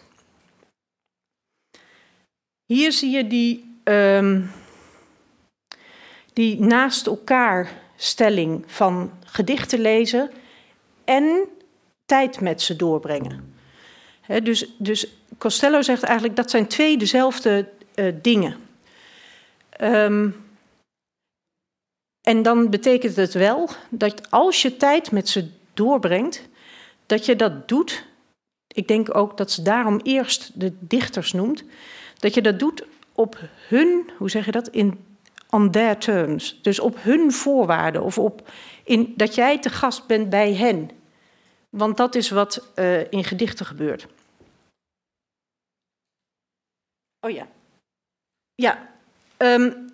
Hier 2.69 2.93
zie 2.93 3.11
je 3.11 3.27
die, 3.27 3.81
um, 3.85 4.51
die 6.33 6.61
naast 6.61 7.07
elkaar 7.07 7.73
stelling 7.97 8.65
van 8.67 9.13
gedichten 9.25 9.81
lezen 9.81 10.31
en 11.05 11.49
tijd 12.07 12.41
met 12.41 12.63
ze 12.63 12.77
doorbrengen. 12.77 13.55
Dus, 14.43 14.73
dus 14.79 15.07
Costello 15.39 15.83
zegt 15.83 16.03
eigenlijk 16.03 16.37
dat 16.37 16.51
zijn 16.51 16.67
twee 16.67 16.97
dezelfde 16.97 17.69
uh, 17.95 18.15
dingen. 18.23 18.57
Um, 19.81 20.37
en 22.21 22.43
dan 22.43 22.71
betekent 22.71 23.17
het 23.17 23.33
wel 23.33 23.71
dat 23.91 24.31
als 24.31 24.63
je 24.63 24.77
tijd 24.77 25.11
met 25.11 25.29
ze 25.29 25.51
doorbrengt, 25.75 26.49
dat 27.07 27.27
je 27.27 27.37
dat 27.37 27.69
doet 27.69 28.07
ik 28.79 28.89
denk 28.89 29.15
ook 29.15 29.37
dat 29.37 29.51
ze 29.51 29.63
daarom 29.63 30.01
eerst 30.03 30.51
de 30.55 30.73
dichters 30.81 31.33
noemt, 31.33 31.65
dat 32.19 32.35
je 32.35 32.43
dat 32.43 32.59
doet 32.59 32.85
op 33.13 33.39
hun, 33.69 34.11
hoe 34.17 34.31
zeg 34.31 34.45
je 34.45 34.51
dat, 34.51 34.69
in 34.69 35.05
on 35.51 35.71
their 35.71 35.99
terms. 35.99 36.59
Dus 36.63 36.79
op 36.79 36.97
hun 37.03 37.33
voorwaarden 37.33 38.03
of 38.03 38.19
op 38.19 38.51
in, 38.85 39.13
dat 39.17 39.35
jij 39.35 39.59
te 39.59 39.71
gast 39.71 40.07
bent 40.07 40.31
bij 40.31 40.55
hen. 40.55 40.91
Want 41.71 41.97
dat 41.97 42.15
is 42.15 42.31
wat 42.31 42.73
uh, 42.77 43.13
in 43.13 43.25
gedichten 43.25 43.67
gebeurt. 43.67 44.07
Oh 47.21 47.31
ja. 47.31 47.49
Ja. 48.55 48.89
Um, 49.39 49.93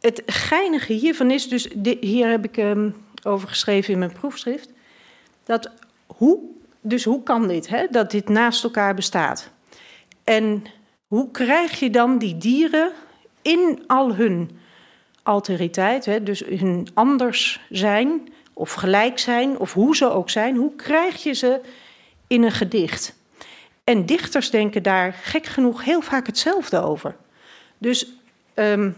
het 0.00 0.22
geinige 0.26 0.92
hiervan 0.92 1.30
is, 1.30 1.48
dus 1.48 1.68
hier 2.00 2.28
heb 2.28 2.44
ik 2.44 2.56
um, 2.56 3.04
over 3.22 3.48
geschreven 3.48 3.92
in 3.92 3.98
mijn 3.98 4.12
proefschrift, 4.12 4.72
dat 5.44 5.70
hoe, 6.06 6.38
dus 6.80 7.04
hoe 7.04 7.22
kan 7.22 7.48
dit, 7.48 7.68
hè, 7.68 7.86
dat 7.90 8.10
dit 8.10 8.28
naast 8.28 8.64
elkaar 8.64 8.94
bestaat? 8.94 9.50
En 10.24 10.64
hoe 11.10 11.30
krijg 11.30 11.78
je 11.78 11.90
dan 11.90 12.18
die 12.18 12.36
dieren 12.36 12.92
in 13.42 13.84
al 13.86 14.14
hun 14.14 14.58
alteriteit, 15.22 16.04
hè, 16.04 16.22
dus 16.22 16.40
hun 16.40 16.88
anders 16.94 17.60
zijn 17.70 18.32
of 18.52 18.72
gelijk 18.72 19.18
zijn, 19.18 19.58
of 19.58 19.72
hoe 19.72 19.96
ze 19.96 20.10
ook 20.10 20.30
zijn, 20.30 20.56
hoe 20.56 20.76
krijg 20.76 21.22
je 21.22 21.32
ze 21.32 21.60
in 22.26 22.42
een 22.42 22.52
gedicht? 22.52 23.14
En 23.84 24.06
dichters 24.06 24.50
denken 24.50 24.82
daar 24.82 25.12
gek 25.12 25.46
genoeg 25.46 25.84
heel 25.84 26.00
vaak 26.00 26.26
hetzelfde 26.26 26.80
over. 26.80 27.16
Dus. 27.78 28.06
Um, 28.54 28.96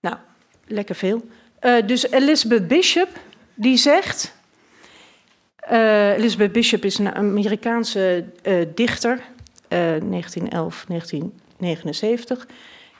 nou, 0.00 0.16
lekker 0.66 0.94
veel. 0.94 1.28
Uh, 1.60 1.86
dus 1.86 2.10
Elizabeth 2.10 2.68
Bishop, 2.68 3.08
die 3.54 3.76
zegt. 3.76 4.34
Uh, 5.72 6.16
Elizabeth 6.16 6.52
Bishop 6.52 6.84
is 6.84 6.98
een 6.98 7.14
Amerikaanse 7.14 8.24
uh, 8.42 8.62
dichter, 8.74 9.20
1911, 9.68 10.84
1979. 10.88 12.46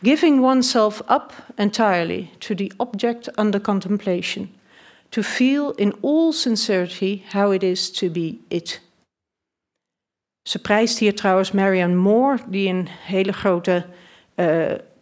Giving 0.03 0.43
oneself 0.43 1.03
up 1.11 1.33
entirely 1.55 2.31
to 2.39 2.55
the 2.55 2.73
object 2.77 3.39
under 3.39 3.61
contemplation 3.61 4.55
to 5.09 5.23
feel 5.23 5.71
in 5.71 5.95
all 6.01 6.33
sincerity 6.33 7.23
how 7.29 7.53
it 7.53 7.63
is 7.63 7.91
to 7.91 8.11
be 8.11 8.39
it. 8.49 8.81
Ze 10.43 10.59
prijst 10.59 10.99
hier 10.99 11.15
trouwens 11.15 11.51
Marianne 11.53 11.95
Moore, 11.95 12.39
die 12.49 12.69
een 12.69 12.89
hele 12.89 13.33
grote 13.33 13.87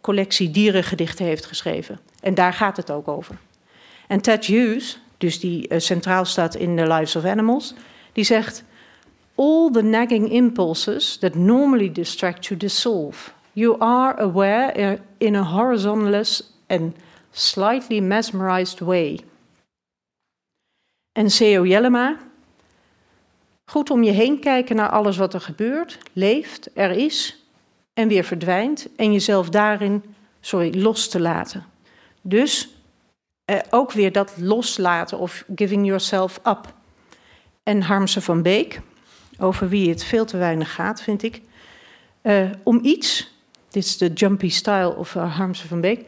collectie 0.01 0.51
dierengedichten 0.51 1.25
heeft 1.25 1.45
geschreven. 1.45 1.99
En 2.21 2.33
daar 2.33 2.53
gaat 2.53 2.77
het 2.77 2.91
ook 2.91 3.07
over. 3.07 3.35
En 4.07 4.21
Ted 4.21 4.45
Hughes, 4.45 4.99
dus 5.23 5.39
die 5.39 5.69
uh, 5.69 5.79
centraal 5.79 6.25
staat 6.25 6.55
in 6.55 6.75
The 6.75 6.87
Lives 6.87 7.15
of 7.15 7.25
Animals, 7.25 7.73
die 8.13 8.23
zegt: 8.23 8.63
All 9.35 9.69
the 9.71 9.81
nagging 9.81 10.31
impulses 10.31 11.17
that 11.17 11.35
normally 11.35 11.91
distract 11.91 12.45
you 12.45 12.59
dissolve. 12.59 13.31
You 13.53 13.79
are 13.79 14.19
aware 14.19 14.99
in 15.17 15.35
a 15.35 15.43
horizontless 15.43 16.53
and 16.67 16.95
slightly 17.31 17.99
mesmerized 17.99 18.79
way. 18.79 19.19
En 21.11 21.27
C.O. 21.27 21.65
Jellema. 21.65 22.17
Goed 23.65 23.89
om 23.89 24.03
je 24.03 24.11
heen 24.11 24.39
kijken 24.39 24.75
naar 24.75 24.89
alles 24.89 25.17
wat 25.17 25.33
er 25.33 25.41
gebeurt, 25.41 25.97
leeft, 26.13 26.69
er 26.73 26.91
is 26.91 27.45
en 27.93 28.07
weer 28.07 28.23
verdwijnt. 28.23 28.87
En 28.95 29.11
jezelf 29.11 29.49
daarin, 29.49 30.03
sorry, 30.39 30.81
los 30.81 31.09
te 31.09 31.19
laten. 31.19 31.65
Dus 32.21 32.73
eh, 33.53 33.67
ook 33.69 33.91
weer 33.91 34.11
dat 34.11 34.33
loslaten 34.37 35.19
of 35.19 35.43
giving 35.55 35.85
yourself 35.85 36.39
up. 36.47 36.73
En 37.63 37.81
Harmse 37.81 38.21
van 38.21 38.41
Beek, 38.41 38.81
over 39.39 39.69
wie 39.69 39.89
het 39.89 40.03
veel 40.03 40.25
te 40.25 40.37
weinig 40.37 40.73
gaat, 40.73 41.01
vind 41.01 41.23
ik. 41.23 41.41
Uh, 42.23 42.49
om 42.63 42.79
iets, 42.83 43.35
dit 43.69 43.83
is 43.83 43.97
de 43.97 44.13
jumpy 44.13 44.49
style 44.49 44.95
of 44.95 45.15
uh, 45.15 45.35
Harmse 45.35 45.67
van 45.67 45.81
Beek. 45.81 46.05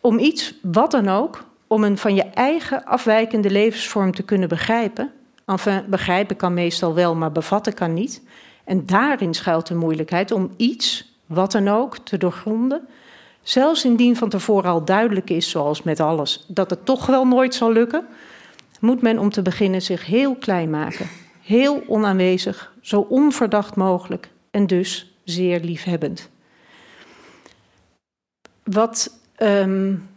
Om 0.00 0.18
iets, 0.18 0.54
wat 0.62 0.90
dan 0.90 1.08
ook, 1.08 1.44
om 1.66 1.84
een 1.84 1.98
van 1.98 2.14
je 2.14 2.22
eigen 2.22 2.84
afwijkende 2.84 3.50
levensvorm 3.50 4.14
te 4.14 4.22
kunnen 4.22 4.48
begrijpen. 4.48 5.12
Enfin, 5.46 5.84
begrijpen 5.88 6.36
kan 6.36 6.54
meestal 6.54 6.94
wel, 6.94 7.14
maar 7.14 7.32
bevatten 7.32 7.74
kan 7.74 7.94
niet. 7.94 8.22
En 8.64 8.86
daarin 8.86 9.34
schuilt 9.34 9.66
de 9.66 9.74
moeilijkheid 9.74 10.30
om 10.30 10.52
iets, 10.56 11.12
wat 11.26 11.52
dan 11.52 11.68
ook, 11.68 11.98
te 11.98 12.18
doorgronden. 12.18 12.88
Zelfs 13.48 13.84
indien 13.84 14.16
van 14.16 14.28
tevoren 14.28 14.70
al 14.70 14.84
duidelijk 14.84 15.30
is, 15.30 15.50
zoals 15.50 15.82
met 15.82 16.00
alles, 16.00 16.44
dat 16.48 16.70
het 16.70 16.84
toch 16.84 17.06
wel 17.06 17.26
nooit 17.26 17.54
zal 17.54 17.72
lukken, 17.72 18.06
moet 18.80 19.02
men 19.02 19.18
om 19.18 19.30
te 19.30 19.42
beginnen 19.42 19.82
zich 19.82 20.06
heel 20.06 20.34
klein 20.34 20.70
maken. 20.70 21.08
Heel 21.42 21.82
onaanwezig, 21.86 22.72
zo 22.80 23.00
onverdacht 23.00 23.76
mogelijk 23.76 24.28
en 24.50 24.66
dus 24.66 25.14
zeer 25.24 25.60
liefhebbend. 25.60 26.28
Wat 28.62 29.18
um, 29.38 30.08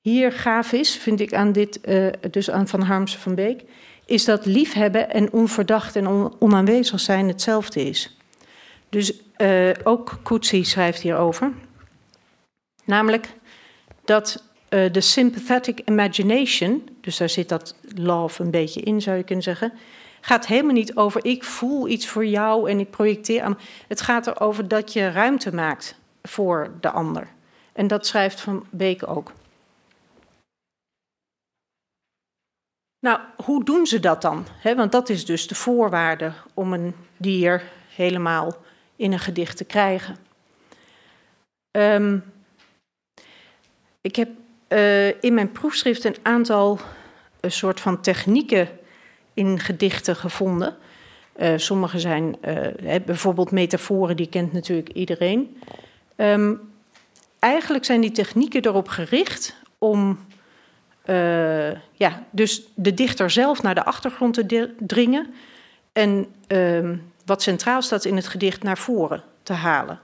hier 0.00 0.32
gaaf 0.32 0.72
is, 0.72 0.96
vind 0.96 1.20
ik 1.20 1.34
aan 1.34 1.52
dit, 1.52 1.80
uh, 1.88 2.12
dus 2.30 2.50
aan 2.50 2.68
Van 2.68 2.82
Harmsen 2.82 3.20
van 3.20 3.34
Beek, 3.34 3.62
is 4.04 4.24
dat 4.24 4.46
liefhebben 4.46 5.10
en 5.10 5.32
onverdacht 5.32 5.96
en 5.96 6.06
on 6.06 6.36
onaanwezig 6.38 7.00
zijn 7.00 7.28
hetzelfde 7.28 7.84
is. 7.84 8.16
Dus 8.88 9.12
uh, 9.38 9.70
ook 9.84 10.18
Coetzee 10.22 10.64
schrijft 10.64 11.00
hierover. 11.00 11.52
Namelijk 12.84 13.34
dat 14.04 14.44
uh, 14.70 14.92
de 14.92 15.00
sympathetic 15.00 15.80
imagination, 15.84 16.88
dus 17.00 17.16
daar 17.16 17.28
zit 17.28 17.48
dat 17.48 17.74
love 17.94 18.42
een 18.42 18.50
beetje 18.50 18.80
in, 18.80 19.02
zou 19.02 19.16
je 19.16 19.24
kunnen 19.24 19.44
zeggen, 19.44 19.72
gaat 20.20 20.46
helemaal 20.46 20.72
niet 20.72 20.96
over 20.96 21.24
ik 21.24 21.44
voel 21.44 21.88
iets 21.88 22.06
voor 22.06 22.26
jou 22.26 22.70
en 22.70 22.80
ik 22.80 22.90
projecteer 22.90 23.42
aan. 23.42 23.58
Het 23.88 24.00
gaat 24.00 24.26
erover 24.26 24.68
dat 24.68 24.92
je 24.92 25.10
ruimte 25.10 25.54
maakt 25.54 25.98
voor 26.22 26.70
de 26.80 26.90
ander. 26.90 27.28
En 27.72 27.86
dat 27.86 28.06
schrijft 28.06 28.40
Van 28.40 28.66
Beek 28.70 29.08
ook. 29.08 29.32
Nou, 33.00 33.20
hoe 33.36 33.64
doen 33.64 33.86
ze 33.86 34.00
dat 34.00 34.22
dan? 34.22 34.46
want 34.62 34.92
dat 34.92 35.08
is 35.08 35.24
dus 35.24 35.46
de 35.46 35.54
voorwaarde 35.54 36.32
om 36.54 36.72
een 36.72 36.94
dier 37.16 37.62
helemaal 37.88 38.56
in 38.96 39.12
een 39.12 39.18
gedicht 39.18 39.56
te 39.56 39.64
krijgen. 39.64 40.16
Um, 41.70 42.33
ik 44.04 44.16
heb 44.16 44.28
uh, 44.68 45.22
in 45.22 45.34
mijn 45.34 45.52
proefschrift 45.52 46.04
een 46.04 46.16
aantal 46.22 46.78
een 47.40 47.52
soort 47.52 47.80
van 47.80 48.00
technieken 48.00 48.68
in 49.34 49.60
gedichten 49.60 50.16
gevonden. 50.16 50.76
Uh, 51.36 51.52
sommige 51.56 51.98
zijn 51.98 52.36
bijvoorbeeld 53.06 53.50
metaforen, 53.50 54.16
die 54.16 54.28
kent 54.28 54.52
natuurlijk 54.52 54.88
iedereen. 54.88 55.56
Um, 56.16 56.60
eigenlijk 57.38 57.84
zijn 57.84 58.00
die 58.00 58.10
technieken 58.10 58.66
erop 58.66 58.88
gericht 58.88 59.56
om 59.78 60.18
ja, 61.92 62.24
dus 62.30 62.62
de 62.74 62.94
dichter 62.94 63.30
zelf 63.30 63.62
naar 63.62 63.74
de 63.74 63.84
achtergrond 63.84 64.34
te 64.34 64.74
dringen 64.78 65.34
en 65.92 66.26
uh, 66.48 66.90
wat 67.24 67.42
centraal 67.42 67.82
staat 67.82 68.04
in 68.04 68.16
het 68.16 68.26
gedicht 68.26 68.62
naar 68.62 68.78
voren 68.78 69.22
te 69.42 69.52
halen. 69.52 70.00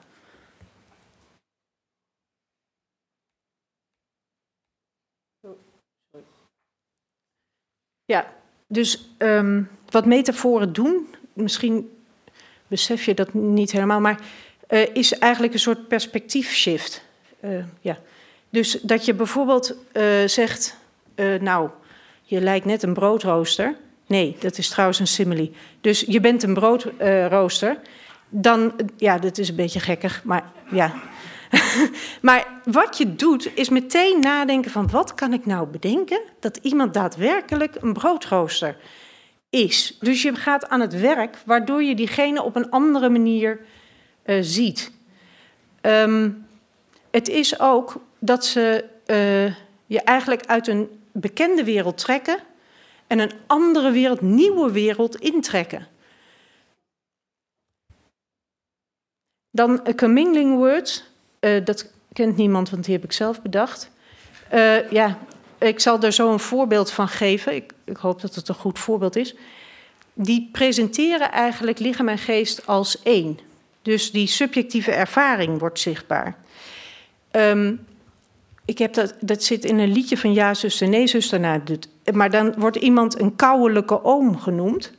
Ja, 8.10 8.32
dus 8.66 9.10
um, 9.18 9.68
wat 9.88 10.06
metaforen 10.06 10.72
doen, 10.72 11.08
misschien 11.32 11.90
besef 12.66 13.04
je 13.04 13.14
dat 13.14 13.34
niet 13.34 13.72
helemaal, 13.72 14.00
maar 14.00 14.20
uh, 14.68 14.86
is 14.92 15.18
eigenlijk 15.18 15.52
een 15.52 15.58
soort 15.58 15.88
perspectiefshift. 15.88 17.04
Uh, 17.40 17.64
ja. 17.80 17.98
Dus 18.48 18.78
dat 18.82 19.04
je 19.04 19.14
bijvoorbeeld 19.14 19.74
uh, 19.92 20.04
zegt, 20.26 20.76
nou, 21.40 21.70
je 22.22 22.40
lijkt 22.40 22.64
net 22.64 22.82
een 22.82 22.94
broodrooster. 22.94 23.76
Nee, 24.06 24.36
dat 24.38 24.58
is 24.58 24.68
trouwens 24.68 24.98
een 24.98 25.06
simile. 25.06 25.50
Dus 25.80 26.00
je 26.00 26.20
bent 26.20 26.42
een 26.42 26.54
broodrooster. 26.54 27.78
Dan, 28.28 28.72
ja, 28.96 29.18
dat 29.18 29.38
is 29.38 29.48
een 29.48 29.54
beetje 29.54 29.80
gekkig, 29.80 30.24
maar 30.24 30.52
ja. 30.70 30.94
maar 32.22 32.46
wat 32.64 32.98
je 32.98 33.14
doet, 33.14 33.56
is 33.56 33.68
meteen 33.68 34.20
nadenken 34.20 34.70
van 34.70 34.90
wat 34.90 35.14
kan 35.14 35.32
ik 35.32 35.46
nou 35.46 35.66
bedenken 35.66 36.20
dat 36.40 36.56
iemand 36.56 36.94
daadwerkelijk 36.94 37.76
een 37.80 37.92
broodrooster 37.92 38.76
is. 39.50 39.96
Dus 40.00 40.22
je 40.22 40.34
gaat 40.34 40.68
aan 40.68 40.80
het 40.80 41.00
werk, 41.00 41.36
waardoor 41.46 41.82
je 41.82 41.94
diegene 41.94 42.42
op 42.42 42.56
een 42.56 42.70
andere 42.70 43.08
manier 43.08 43.60
uh, 44.24 44.38
ziet. 44.40 44.92
Um, 45.82 46.46
het 47.10 47.28
is 47.28 47.60
ook 47.60 48.00
dat 48.18 48.44
ze 48.44 48.84
uh, 49.06 49.54
je 49.86 50.00
eigenlijk 50.00 50.46
uit 50.46 50.68
een 50.68 51.00
bekende 51.12 51.64
wereld 51.64 51.98
trekken 51.98 52.38
en 53.06 53.18
een 53.18 53.32
andere 53.46 53.90
wereld, 53.90 54.20
nieuwe 54.20 54.72
wereld 54.72 55.16
intrekken. 55.16 55.86
Dan 59.50 59.80
een 59.84 59.96
commingling 59.96 60.56
word, 60.56 61.09
uh, 61.40 61.64
dat 61.64 61.90
kent 62.12 62.36
niemand, 62.36 62.70
want 62.70 62.84
die 62.84 62.94
heb 62.94 63.04
ik 63.04 63.12
zelf 63.12 63.42
bedacht. 63.42 63.90
Uh, 64.54 64.90
ja, 64.90 65.18
ik 65.58 65.80
zal 65.80 66.00
er 66.00 66.12
zo 66.12 66.32
een 66.32 66.40
voorbeeld 66.40 66.90
van 66.90 67.08
geven. 67.08 67.54
Ik, 67.54 67.72
ik 67.84 67.96
hoop 67.96 68.20
dat 68.20 68.34
het 68.34 68.48
een 68.48 68.54
goed 68.54 68.78
voorbeeld 68.78 69.16
is. 69.16 69.34
Die 70.14 70.48
presenteren 70.52 71.32
eigenlijk 71.32 71.78
lichaam 71.78 72.08
en 72.08 72.18
geest 72.18 72.66
als 72.66 73.02
één. 73.02 73.38
Dus 73.82 74.10
die 74.10 74.26
subjectieve 74.26 74.92
ervaring 74.92 75.58
wordt 75.58 75.78
zichtbaar. 75.78 76.36
Ehm, 77.30 77.74
ik 78.64 78.78
heb 78.78 78.94
dat, 78.94 79.14
dat 79.20 79.42
zit 79.42 79.64
in 79.64 79.78
een 79.78 79.92
liedje 79.92 80.16
van 80.16 80.32
Ja, 80.32 80.54
zuster, 80.54 80.88
nee, 80.88 81.06
zuster. 81.06 81.40
Nou, 81.40 81.60
maar 82.12 82.30
dan 82.30 82.54
wordt 82.56 82.76
iemand 82.76 83.20
een 83.20 83.36
kouwelijke 83.36 84.04
oom 84.04 84.38
genoemd. 84.38 84.92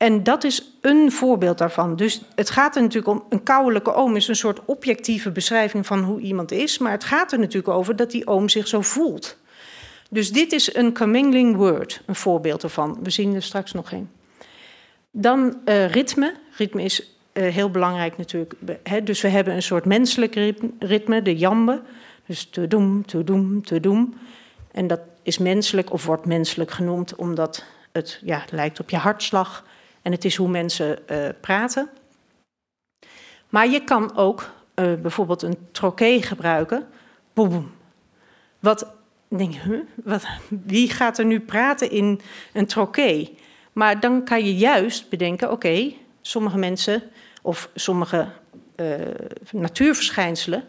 En 0.00 0.22
dat 0.22 0.44
is 0.44 0.72
een 0.80 1.12
voorbeeld 1.12 1.58
daarvan. 1.58 1.96
Dus 1.96 2.22
het 2.34 2.50
gaat 2.50 2.76
er 2.76 2.82
natuurlijk 2.82 3.12
om. 3.12 3.24
Een 3.28 3.42
kouwelijke 3.42 3.94
oom 3.94 4.16
is 4.16 4.28
een 4.28 4.36
soort 4.36 4.60
objectieve 4.64 5.30
beschrijving 5.30 5.86
van 5.86 6.02
hoe 6.02 6.20
iemand 6.20 6.52
is. 6.52 6.78
Maar 6.78 6.92
het 6.92 7.04
gaat 7.04 7.32
er 7.32 7.38
natuurlijk 7.38 7.74
over 7.74 7.96
dat 7.96 8.10
die 8.10 8.26
oom 8.26 8.48
zich 8.48 8.68
zo 8.68 8.80
voelt. 8.80 9.36
Dus 10.10 10.32
dit 10.32 10.52
is 10.52 10.74
een 10.74 10.94
commingling 10.94 11.56
word, 11.56 12.02
een 12.06 12.14
voorbeeld 12.14 12.62
ervan. 12.62 12.98
We 13.02 13.10
zien 13.10 13.34
er 13.34 13.42
straks 13.42 13.72
nog 13.72 13.92
een. 13.92 14.10
Dan 15.10 15.56
eh, 15.64 15.90
ritme. 15.90 16.34
Ritme 16.56 16.82
is 16.82 17.16
eh, 17.32 17.54
heel 17.54 17.70
belangrijk 17.70 18.16
natuurlijk. 18.16 18.54
Dus 19.04 19.20
we 19.20 19.28
hebben 19.28 19.54
een 19.54 19.62
soort 19.62 19.84
menselijk 19.84 20.34
ritme, 20.78 21.22
de 21.22 21.36
jambe. 21.36 21.82
Dus 22.26 22.44
te 22.44 22.66
doem, 22.66 23.06
te 23.06 23.24
doem, 23.24 23.64
te 23.64 23.80
doem. 23.80 24.14
En 24.72 24.86
dat 24.86 25.00
is 25.22 25.38
menselijk 25.38 25.92
of 25.92 26.04
wordt 26.04 26.26
menselijk 26.26 26.70
genoemd 26.70 27.14
omdat 27.14 27.64
het 27.92 28.20
ja, 28.24 28.44
lijkt 28.50 28.80
op 28.80 28.90
je 28.90 28.96
hartslag. 28.96 29.64
En 30.02 30.12
het 30.12 30.24
is 30.24 30.36
hoe 30.36 30.48
mensen 30.48 31.08
eh, 31.08 31.28
praten. 31.40 31.88
Maar 33.48 33.68
je 33.68 33.84
kan 33.84 34.16
ook 34.16 34.50
eh, 34.74 34.94
bijvoorbeeld 34.94 35.42
een 35.42 35.58
trochee 35.72 36.22
gebruiken. 36.22 36.88
Boem. 37.32 37.72
Wat, 38.58 38.86
denk 39.28 39.52
je, 39.54 39.84
wat, 40.04 40.26
wie 40.48 40.90
gaat 40.90 41.18
er 41.18 41.24
nu 41.24 41.40
praten 41.40 41.90
in 41.90 42.20
een 42.52 42.66
trochee? 42.66 43.38
Maar 43.72 44.00
dan 44.00 44.24
kan 44.24 44.44
je 44.44 44.56
juist 44.56 45.08
bedenken, 45.08 45.50
oké, 45.50 45.92
sommige 46.20 46.58
mensen 46.58 47.02
of 47.42 47.70
sommige 47.74 48.28
eh, 48.74 48.94
natuurverschijnselen 49.52 50.64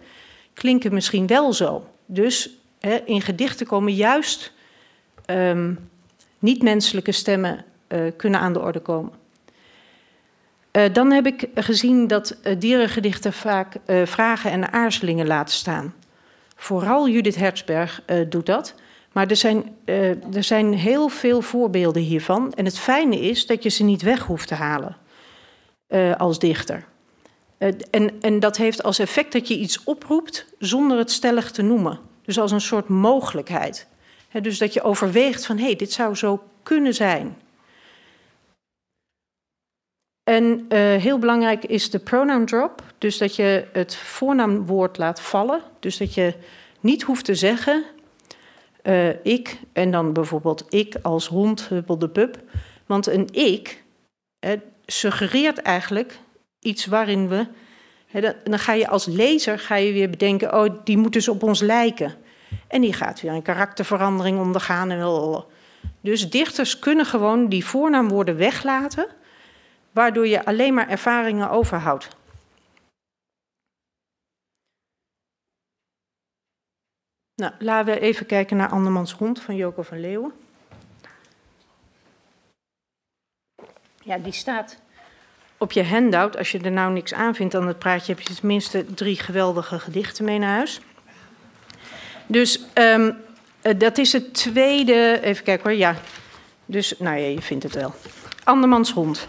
klinken 0.54 0.94
misschien 0.94 1.28
wel 1.28 1.54
zo. 1.54 1.88
Dus 2.06 2.58
hè, 2.80 2.96
in 2.96 3.22
gedichten 3.22 3.68
komen 3.68 3.94
juist 3.94 4.54
ehm, 5.26 5.74
niet-menselijke 6.40 7.12
stemmen 7.12 7.66
kunnen 8.18 8.40
aan 8.40 8.54
de 8.54 8.60
orde 8.60 8.80
komen. 8.80 9.21
Eh, 10.72 10.94
dan 10.94 11.12
heb 11.12 11.26
ik 11.26 11.48
gezien 11.56 12.08
dat 12.08 12.38
eh, 12.44 12.60
dierengedichten 12.60 13.34
vaak 13.34 13.76
eh, 13.86 14.06
vragen 14.06 14.52
en 14.52 14.74
aarzelingen 14.74 15.28
laten 15.28 15.56
staan. 15.56 15.94
Vooral 16.56 17.10
Judith 17.10 17.36
Hertzberg 17.36 18.02
eh, 18.06 18.18
doet 18.30 18.46
dat. 18.46 18.76
Maar 19.12 19.28
er 19.28 19.36
zijn, 19.36 19.76
er 20.34 20.44
zijn 20.44 20.74
heel 20.74 21.08
veel 21.10 21.42
voorbeelden 21.42 22.02
hiervan. 22.02 22.54
En 22.54 22.66
het 22.66 22.80
fijne 22.80 23.20
is 23.20 23.46
dat 23.46 23.64
je 23.64 23.70
ze 23.70 23.84
niet 23.84 24.02
weg 24.02 24.22
hoeft 24.22 24.48
te 24.48 24.56
halen 24.56 24.98
als 26.18 26.40
dichter. 26.40 26.86
En, 27.92 28.22
en 28.22 28.40
dat 28.40 28.58
heeft 28.58 28.84
als 28.84 29.00
effect 29.00 29.32
dat 29.32 29.48
je 29.48 29.58
iets 29.58 29.84
oproept 29.84 30.46
zonder 30.60 30.98
het 30.98 31.12
stellig 31.12 31.52
te 31.52 31.62
noemen. 31.62 32.00
Dus 32.26 32.40
als 32.40 32.52
een 32.52 32.62
soort 32.62 32.88
mogelijkheid. 32.88 33.88
Dus 34.42 34.58
dat 34.58 34.74
je 34.74 34.82
overweegt 34.82 35.46
van 35.46 35.58
hé, 35.58 35.64
hey, 35.64 35.76
dit 35.76 35.92
zou 35.92 36.16
zo 36.16 36.44
kunnen 36.64 36.94
zijn. 36.94 37.38
En 40.32 40.66
eh, 40.70 40.80
heel 40.80 41.20
belangrijk 41.20 41.66
is 41.66 41.90
de 41.90 42.00
pronoun 42.00 42.46
drop. 42.46 42.84
Dus 42.98 43.18
dat 43.18 43.36
je 43.36 43.68
het 43.74 43.96
voornaamwoord 43.96 44.98
laat 44.98 45.22
vallen. 45.22 45.62
Dus 45.80 45.98
dat 45.98 46.14
je 46.14 46.34
niet 46.80 47.04
hoeft 47.04 47.26
te 47.26 47.36
zeggen 47.36 47.84
eh, 48.82 49.26
ik 49.26 49.60
en 49.74 49.92
dan 49.92 50.14
bijvoorbeeld 50.14 50.66
ik 50.70 50.96
als 51.02 51.28
hond, 51.28 51.68
huppel 51.68 51.98
de 51.98 52.10
pup. 52.10 52.40
Want 52.86 53.08
een 53.08 53.28
ik 53.32 53.84
suggereert 54.86 55.58
eigenlijk 55.58 56.20
iets 56.60 56.86
waarin 56.86 57.28
we. 57.28 57.46
Dan 58.44 58.60
ga 58.60 58.74
je 58.74 58.88
als 58.88 59.06
lezer 59.06 59.60
ga 59.60 59.76
je 59.76 59.94
weer 59.94 60.10
bedenken, 60.10 60.54
oh, 60.54 60.76
die 60.84 60.98
moet 60.98 61.14
dus 61.14 61.28
op 61.28 61.44
ons 61.44 61.62
lijken. 61.62 62.14
En 62.68 62.82
die 62.82 62.94
gaat 62.94 63.22
weer 63.22 63.32
een 63.32 63.42
karakterverandering 63.42 64.40
ondergaan. 64.40 64.92
En 64.92 64.98
wel. 64.98 65.52
Dus 66.02 66.30
dichters 66.30 66.80
kunnen 66.80 67.06
gewoon 67.06 67.50
die 67.50 67.66
voornaamwoorden 67.66 68.38
weglaten, 68.38 69.08
waardoor 69.92 70.28
je 70.28 70.46
alleen 70.46 70.74
maar 70.74 70.90
ervaringen 70.90 71.50
overhoudt. 71.50 72.08
Nou, 77.36 77.54
laten 77.60 77.94
we 77.94 78.00
even 78.00 78.26
kijken 78.26 78.58
naar 78.58 78.70
Andermans 78.70 79.14
hond 79.14 79.42
van 79.42 79.56
Joko 79.56 79.82
van 79.82 80.00
Leeuwen. 80.00 80.34
Ja, 84.04 84.18
die 84.18 84.34
staat 84.34 84.78
op 85.58 85.72
je 85.72 85.84
handout. 85.84 86.38
Als 86.38 86.52
je 86.52 86.60
er 86.60 86.72
nou 86.72 86.94
niks 86.94 87.14
aan 87.14 87.36
vindt 87.36 87.56
aan 87.56 87.68
het 87.68 87.80
praatje, 87.80 88.14
heb 88.14 88.28
je 88.28 88.34
tenminste 88.34 88.94
drie 88.94 89.20
geweldige 89.20 89.80
gedichten 89.80 90.26
mee 90.26 90.40
naar 90.40 90.56
huis. 90.56 90.82
Dus 92.28 92.66
um, 92.74 93.18
dat 93.78 93.98
is 93.98 94.14
het 94.14 94.34
tweede. 94.34 95.20
Even 95.22 95.44
kijken 95.44 95.70
hoor, 95.70 95.80
ja. 95.80 95.96
Dus, 96.66 96.94
nou 97.00 97.18
ja, 97.18 97.28
je 97.28 97.42
vindt 97.42 97.64
het 97.64 97.74
wel. 97.74 97.94
Andermans 98.44 98.92
hond. 98.92 99.28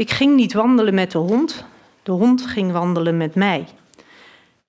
Ik 0.00 0.10
ging 0.10 0.36
niet 0.36 0.52
wandelen 0.52 0.94
met 0.94 1.10
de 1.10 1.18
hond, 1.18 1.64
de 2.02 2.12
hond 2.12 2.46
ging 2.46 2.72
wandelen 2.72 3.16
met 3.16 3.34
mij. 3.34 3.66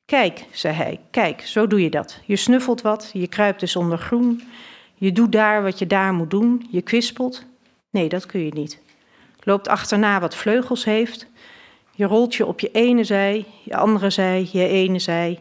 Kijk, 0.05 0.45
zei 0.51 0.73
hij, 0.73 0.99
kijk, 1.11 1.41
zo 1.41 1.67
doe 1.67 1.81
je 1.83 1.89
dat. 1.89 2.19
Je 2.25 2.35
snuffelt 2.35 2.81
wat, 2.81 3.09
je 3.13 3.27
kruipt 3.27 3.59
dus 3.59 3.75
onder 3.75 3.97
groen. 3.97 4.41
Je 4.95 5.11
doet 5.11 5.31
daar 5.31 5.63
wat 5.63 5.79
je 5.79 5.87
daar 5.87 6.13
moet 6.13 6.29
doen, 6.29 6.67
je 6.71 6.81
kwispelt. 6.81 7.45
Nee, 7.89 8.09
dat 8.09 8.25
kun 8.25 8.45
je 8.45 8.51
niet. 8.53 8.79
Loopt 9.43 9.67
achterna 9.67 10.19
wat 10.19 10.35
vleugels 10.35 10.85
heeft. 10.85 11.27
Je 11.91 12.05
rolt 12.05 12.35
je 12.35 12.45
op 12.45 12.59
je 12.59 12.71
ene 12.71 13.03
zij, 13.03 13.45
je 13.63 13.75
andere 13.75 14.09
zij, 14.09 14.49
je 14.51 14.67
ene 14.67 14.99
zij. 14.99 15.39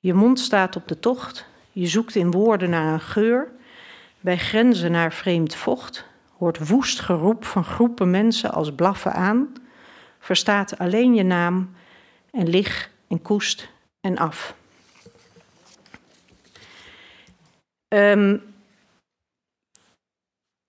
Je 0.00 0.14
mond 0.14 0.40
staat 0.40 0.76
op 0.76 0.88
de 0.88 0.98
tocht. 0.98 1.46
Je 1.72 1.86
zoekt 1.86 2.14
in 2.14 2.30
woorden 2.30 2.70
naar 2.70 2.92
een 2.92 3.00
geur. 3.00 3.52
Bij 4.20 4.38
grenzen 4.38 4.90
naar 4.92 5.12
vreemd 5.12 5.54
vocht. 5.54 6.12
Hoort 6.44 6.68
woest 6.68 7.00
geroep 7.00 7.44
van 7.44 7.64
groepen 7.64 8.10
mensen 8.10 8.52
als 8.52 8.74
blaffen 8.74 9.12
aan. 9.12 9.52
Verstaat 10.18 10.78
alleen 10.78 11.14
je 11.14 11.22
naam 11.22 11.74
en 12.30 12.48
lig 12.48 12.90
en 13.08 13.22
koest 13.22 13.68
en 14.00 14.18
af. 14.18 14.54
Um, 17.88 18.42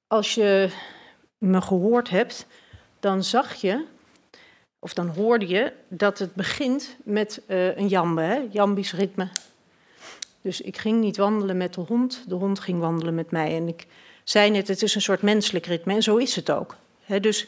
als 0.07 0.35
je 0.35 0.71
me 1.37 1.61
gehoord 1.61 2.09
hebt, 2.09 2.47
dan 2.99 3.23
zag 3.23 3.53
je, 3.53 3.85
of 4.79 4.93
dan 4.93 5.07
hoorde 5.07 5.47
je, 5.47 5.73
dat 5.87 6.19
het 6.19 6.33
begint 6.33 6.97
met 7.03 7.41
uh, 7.47 7.77
een 7.77 7.87
jambe, 7.87 8.21
hè? 8.21 8.47
jambisch 8.51 8.93
ritme. 8.93 9.29
Dus 10.41 10.61
ik 10.61 10.77
ging 10.77 10.99
niet 10.99 11.17
wandelen 11.17 11.57
met 11.57 11.73
de 11.73 11.81
hond, 11.81 12.23
de 12.27 12.35
hond 12.35 12.59
ging 12.59 12.79
wandelen 12.79 13.15
met 13.15 13.31
mij. 13.31 13.55
En 13.55 13.67
ik 13.67 13.87
zei 14.25 14.49
net, 14.49 14.67
het 14.67 14.81
is 14.81 14.95
een 14.95 15.01
soort 15.01 15.21
menselijk 15.21 15.65
ritme 15.65 15.93
en 15.93 16.03
zo 16.03 16.17
is 16.17 16.35
het 16.35 16.51
ook. 16.51 16.75
Dus 17.21 17.47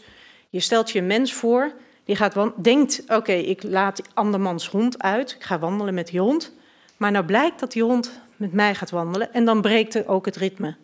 je 0.50 0.60
stelt 0.60 0.92
je 0.92 1.02
mens 1.02 1.34
voor, 1.34 1.72
die 2.04 2.16
gaat 2.16 2.64
denkt, 2.64 3.04
oké, 3.08 3.32
ik 3.32 3.64
laat 3.64 4.02
andermans 4.14 4.68
hond 4.68 5.02
uit, 5.02 5.32
ik 5.32 5.44
ga 5.44 5.60
wandelen 5.60 5.94
met 5.94 6.08
die 6.08 6.20
hond. 6.20 6.54
Maar 6.98 7.12
nou 7.12 7.26
blijkt 7.26 7.60
dat 7.60 7.72
die 7.72 7.84
hond 7.84 8.20
met 8.36 8.54
mij 8.54 8.76
gaat 8.76 8.90
wandelen 8.90 9.34
en 9.34 9.46
dan 9.46 9.62
breekt 9.62 9.96
er 9.96 10.08
ook 10.08 10.26
het 10.26 10.36
ritme. 10.36 10.76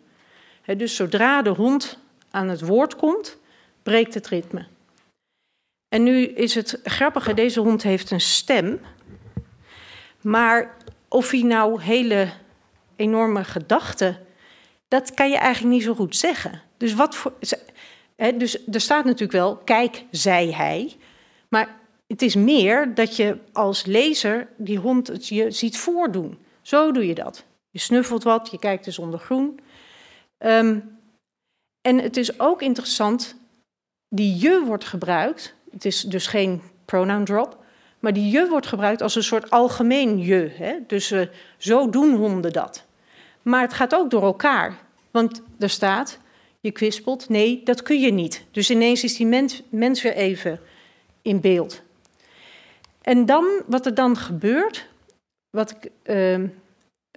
Dus 0.76 0.96
zodra 0.96 1.42
de 1.42 1.50
hond 1.50 1.98
aan 2.30 2.48
het 2.48 2.60
woord 2.60 2.96
komt, 2.96 3.38
breekt 3.82 4.14
het 4.14 4.28
ritme. 4.28 4.66
En 5.88 6.02
nu 6.02 6.24
is 6.24 6.54
het 6.54 6.80
grappige, 6.84 7.34
deze 7.34 7.60
hond 7.60 7.82
heeft 7.82 8.10
een 8.10 8.20
stem. 8.20 8.80
Maar 10.20 10.76
of 11.08 11.30
hij 11.30 11.42
nou 11.42 11.82
hele 11.82 12.28
enorme 12.96 13.44
gedachten, 13.44 14.23
dat 14.94 15.14
kan 15.14 15.30
je 15.30 15.36
eigenlijk 15.36 15.74
niet 15.74 15.82
zo 15.82 15.94
goed 15.94 16.16
zeggen. 16.16 16.62
Dus, 16.76 16.94
wat 16.94 17.14
voor, 17.14 17.32
dus 18.34 18.66
er 18.66 18.80
staat 18.80 19.04
natuurlijk 19.04 19.32
wel, 19.32 19.56
kijk, 19.56 20.04
zei 20.10 20.52
hij. 20.52 20.96
Maar 21.48 21.80
het 22.06 22.22
is 22.22 22.34
meer 22.34 22.94
dat 22.94 23.16
je 23.16 23.38
als 23.52 23.84
lezer 23.84 24.48
die 24.56 24.78
hond 24.78 25.06
het 25.06 25.28
je 25.28 25.50
ziet 25.50 25.78
voordoen. 25.78 26.38
Zo 26.62 26.92
doe 26.92 27.06
je 27.06 27.14
dat. 27.14 27.44
Je 27.70 27.78
snuffelt 27.78 28.22
wat, 28.22 28.48
je 28.50 28.58
kijkt 28.58 28.84
dus 28.84 28.98
onder 28.98 29.20
groen. 29.20 29.60
Um, 30.38 30.98
en 31.80 31.98
het 31.98 32.16
is 32.16 32.40
ook 32.40 32.62
interessant, 32.62 33.36
die 34.08 34.38
je 34.38 34.62
wordt 34.64 34.84
gebruikt. 34.84 35.54
Het 35.70 35.84
is 35.84 36.00
dus 36.00 36.26
geen 36.26 36.62
pronoun 36.84 37.24
drop. 37.24 37.64
Maar 37.98 38.12
die 38.12 38.30
je 38.30 38.48
wordt 38.48 38.66
gebruikt 38.66 39.02
als 39.02 39.14
een 39.14 39.22
soort 39.22 39.50
algemeen 39.50 40.18
je. 40.18 40.50
Hè? 40.52 40.76
Dus 40.86 41.12
uh, 41.12 41.26
zo 41.58 41.90
doen 41.90 42.14
honden 42.14 42.52
dat. 42.52 42.86
Maar 43.42 43.60
het 43.60 43.72
gaat 43.72 43.94
ook 43.94 44.10
door 44.10 44.22
elkaar. 44.22 44.83
Want 45.14 45.42
er 45.58 45.70
staat, 45.70 46.18
je 46.60 46.70
kwispelt, 46.70 47.28
nee, 47.28 47.60
dat 47.64 47.82
kun 47.82 48.00
je 48.00 48.12
niet. 48.12 48.44
Dus 48.50 48.70
ineens 48.70 49.04
is 49.04 49.16
die 49.16 49.26
mens, 49.70 50.02
weer 50.02 50.14
even 50.14 50.60
in 51.22 51.40
beeld. 51.40 51.82
En 53.02 53.26
dan, 53.26 53.62
wat 53.66 53.86
er 53.86 53.94
dan 53.94 54.16
gebeurt, 54.16 54.86
wat 55.50 55.70
ik 55.70 55.90
uh, 56.04 56.32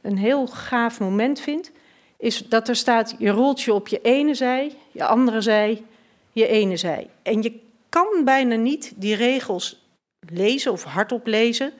een 0.01 0.17
heel 0.17 0.47
gaaf 0.47 0.99
moment 0.99 1.39
vind, 1.39 1.71
is 2.17 2.47
dat 2.49 2.67
er 2.67 2.75
staat: 2.75 3.15
je 3.17 3.29
rolt 3.29 3.61
je 3.61 3.73
op 3.73 3.87
je 3.87 4.01
ene 4.01 4.33
zij, 4.33 4.75
je 4.91 5.05
andere 5.05 5.41
zij, 5.41 5.83
je 6.31 6.47
ene 6.47 6.77
zij. 6.77 7.09
En 7.21 7.41
je 7.41 7.59
kan 7.89 8.21
bijna 8.23 8.55
niet 8.55 8.93
die 8.95 9.15
regels 9.15 9.85
lezen 10.29 10.71
of 10.71 10.83
hardop 10.83 11.27
lezen 11.27 11.73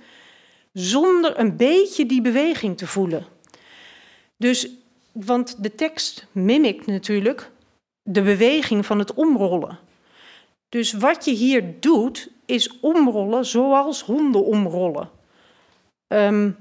zonder 0.73 1.39
een 1.39 1.58
beetje 1.58 2.06
die 2.06 2.21
beweging 2.21 2.77
te 2.77 2.88
voelen. 2.88 3.25
Dus, 4.38 4.69
want 5.25 5.63
de 5.63 5.75
tekst 5.75 6.27
mimikt 6.32 6.86
natuurlijk 6.86 7.51
de 8.01 8.21
beweging 8.21 8.86
van 8.86 8.99
het 8.99 9.13
omrollen. 9.13 9.80
Dus 10.69 10.93
wat 10.93 11.25
je 11.25 11.32
hier 11.32 11.80
doet, 11.80 12.30
is 12.45 12.80
omrollen 12.80 13.45
zoals 13.45 14.01
honden 14.01 14.45
omrollen. 14.45 15.10
Um, 16.08 16.58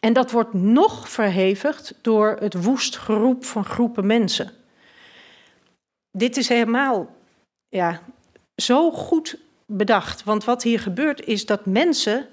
en 0.00 0.12
dat 0.12 0.30
wordt 0.30 0.52
nog 0.52 1.08
verhevigd 1.08 1.94
door 2.02 2.36
het 2.40 2.64
woest 2.64 2.96
geroep 2.96 3.44
van 3.44 3.64
groepen 3.64 4.06
mensen. 4.06 4.50
Dit 6.10 6.36
is 6.36 6.48
helemaal 6.48 7.14
ja, 7.68 8.02
zo 8.56 8.90
goed 8.90 9.38
bedacht. 9.66 10.24
Want 10.24 10.44
wat 10.44 10.62
hier 10.62 10.80
gebeurt 10.80 11.26
is 11.26 11.46
dat 11.46 11.66
mensen 11.66 12.28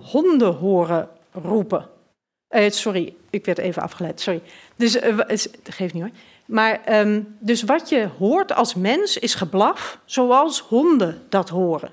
honden 0.00 0.54
horen 0.54 1.08
roepen. 1.32 1.88
Uh, 2.54 2.70
sorry, 2.70 3.14
ik 3.30 3.44
werd 3.44 3.58
even 3.58 3.82
afgeleid. 3.82 4.20
Sorry. 4.20 4.42
Dus 4.76 4.96
uh, 4.96 5.16
dat 5.16 5.48
geeft 5.64 5.94
niet 5.94 6.02
hoor. 6.02 6.12
Maar 6.46 7.00
um, 7.00 7.36
dus 7.38 7.62
wat 7.62 7.88
je 7.88 8.08
hoort 8.18 8.52
als 8.52 8.74
mens 8.74 9.18
is 9.18 9.34
geblaf, 9.34 9.98
zoals 10.04 10.60
honden 10.60 11.22
dat 11.28 11.48
horen. 11.48 11.90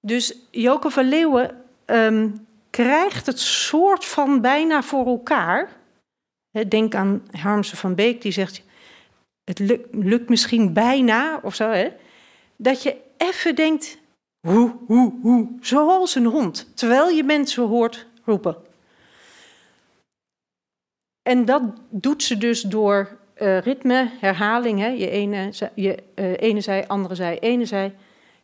Dus 0.00 0.36
Joke 0.50 0.90
van 0.90 1.08
Leeuwen 1.08 1.64
um, 1.86 2.46
krijgt 2.70 3.26
het 3.26 3.38
soort 3.40 4.04
van 4.04 4.40
bijna 4.40 4.82
voor 4.82 5.06
elkaar. 5.06 5.76
Denk 6.68 6.94
aan 6.94 7.22
Harmse 7.30 7.76
van 7.76 7.94
Beek, 7.94 8.22
die 8.22 8.32
zegt: 8.32 8.62
Het 9.44 9.58
lukt, 9.90 10.28
misschien 10.28 10.72
bijna 10.72 11.40
of 11.42 11.54
zo. 11.54 11.68
Hè? 11.68 11.88
Dat 12.56 12.82
je 12.82 12.96
even 13.16 13.54
denkt: 13.54 13.98
hoe, 14.48 14.76
hoe, 14.86 15.12
hoe, 15.22 15.48
zoals 15.60 16.14
een 16.14 16.26
hond, 16.26 16.70
terwijl 16.74 17.08
je 17.08 17.24
mensen 17.24 17.62
hoort 17.62 18.06
roepen. 18.24 18.56
En 21.24 21.44
dat 21.44 21.62
doet 21.90 22.22
ze 22.22 22.38
dus 22.38 22.60
door 22.60 23.18
uh, 23.36 23.60
ritme, 23.60 24.10
herhaling, 24.20 24.78
hè? 24.78 24.86
je 24.88 25.10
ene, 25.10 25.52
je, 25.74 26.02
uh, 26.14 26.32
ene 26.36 26.60
zij, 26.60 26.86
andere 26.86 27.14
zij, 27.14 27.38
ene 27.38 27.64
zij, 27.64 27.94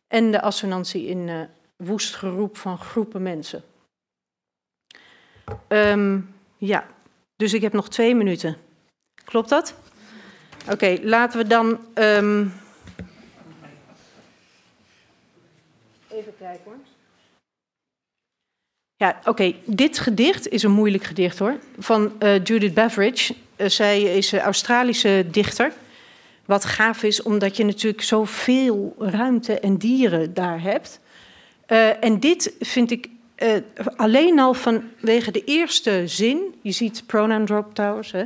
en 0.09 0.31
de 0.31 0.41
assonantie 0.41 1.07
in 1.07 1.29
uh, 1.29 1.41
woest 1.77 2.15
geroep 2.15 2.57
van 2.57 2.79
groepen 2.79 3.23
mensen. 3.23 3.63
Um, 5.69 6.35
ja, 6.57 6.87
dus 7.37 7.55
ik 7.55 7.63
heb 7.63 7.73
nog 7.73 7.89
twee 7.89 8.15
minuten. 8.15 8.57
Klopt 9.25 9.49
dat? 9.49 9.75
Oké, 10.71 10.99
laten 11.03 11.39
we 11.39 11.47
dan. 11.47 11.67
Um... 11.95 12.53
Even 16.09 16.37
kijken 16.39 16.65
hoor. 16.65 16.90
Ja, 19.01 19.21
oké. 19.25 19.53
Dit 19.65 19.99
gedicht 19.99 20.49
is 20.49 20.63
een 20.63 20.71
moeilijk 20.71 21.05
gedicht 21.05 21.39
hoor. 21.39 21.59
Van 21.79 22.13
uh, 22.23 22.45
Judith 22.45 22.75
Beveridge. 22.75 23.35
Uh, 23.57 23.69
zij 23.69 24.03
is 24.03 24.33
een 24.33 24.41
Australische 24.41 25.27
dichter. 25.31 25.73
Wat 26.45 26.65
gaaf 26.65 27.03
is, 27.03 27.23
omdat 27.23 27.57
je 27.57 27.65
natuurlijk 27.65 28.03
zoveel 28.03 28.95
ruimte 28.99 29.61
en 29.61 29.77
dieren 29.77 30.35
daar 30.35 30.63
hebt. 30.63 31.01
En 32.01 32.21
dit 32.21 32.55
vind 32.61 32.91
ik 32.91 33.09
alleen 33.97 34.39
al 34.39 34.55
vanwege 34.55 35.31
de 35.31 35.45
eerste 35.45 36.03
zin, 36.07 36.55
je 36.63 36.73
ziet 36.73 37.03
pronoun 37.07 37.45
drop 37.45 37.75
towers, 37.75 38.13
hè, 38.13 38.25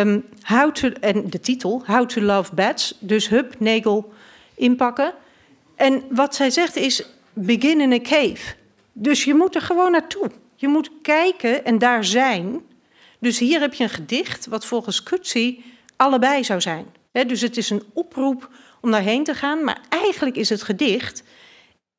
um, 0.00 0.24
how 0.42 0.72
to, 0.72 0.88
en 0.88 1.30
de 1.30 1.40
titel, 1.40 1.82
How 1.86 2.06
to 2.06 2.20
Love 2.20 2.54
Bats, 2.54 2.94
dus 2.98 3.28
hup, 3.28 3.54
negel 3.58 4.12
inpakken. 4.54 5.12
En 5.74 6.02
wat 6.10 6.34
zij 6.34 6.50
zegt 6.50 6.76
is, 6.76 7.02
begin 7.32 7.80
in 7.80 7.92
a 7.92 8.00
cave. 8.00 8.56
Dus 9.00 9.24
je 9.24 9.34
moet 9.34 9.54
er 9.54 9.60
gewoon 9.60 9.90
naartoe. 9.90 10.30
Je 10.54 10.68
moet 10.68 10.90
kijken 11.02 11.64
en 11.64 11.78
daar 11.78 12.04
zijn. 12.04 12.60
Dus 13.18 13.38
hier 13.38 13.60
heb 13.60 13.74
je 13.74 13.84
een 13.84 13.90
gedicht 13.90 14.46
wat 14.46 14.66
volgens 14.66 15.02
Kutsi 15.02 15.64
allebei 15.96 16.44
zou 16.44 16.60
zijn. 16.60 16.86
Dus 17.12 17.40
het 17.40 17.56
is 17.56 17.70
een 17.70 17.82
oproep 17.92 18.50
om 18.80 18.90
daarheen 18.90 19.24
te 19.24 19.34
gaan, 19.34 19.64
maar 19.64 19.80
eigenlijk 19.88 20.36
is 20.36 20.48
het 20.48 20.62
gedicht 20.62 21.22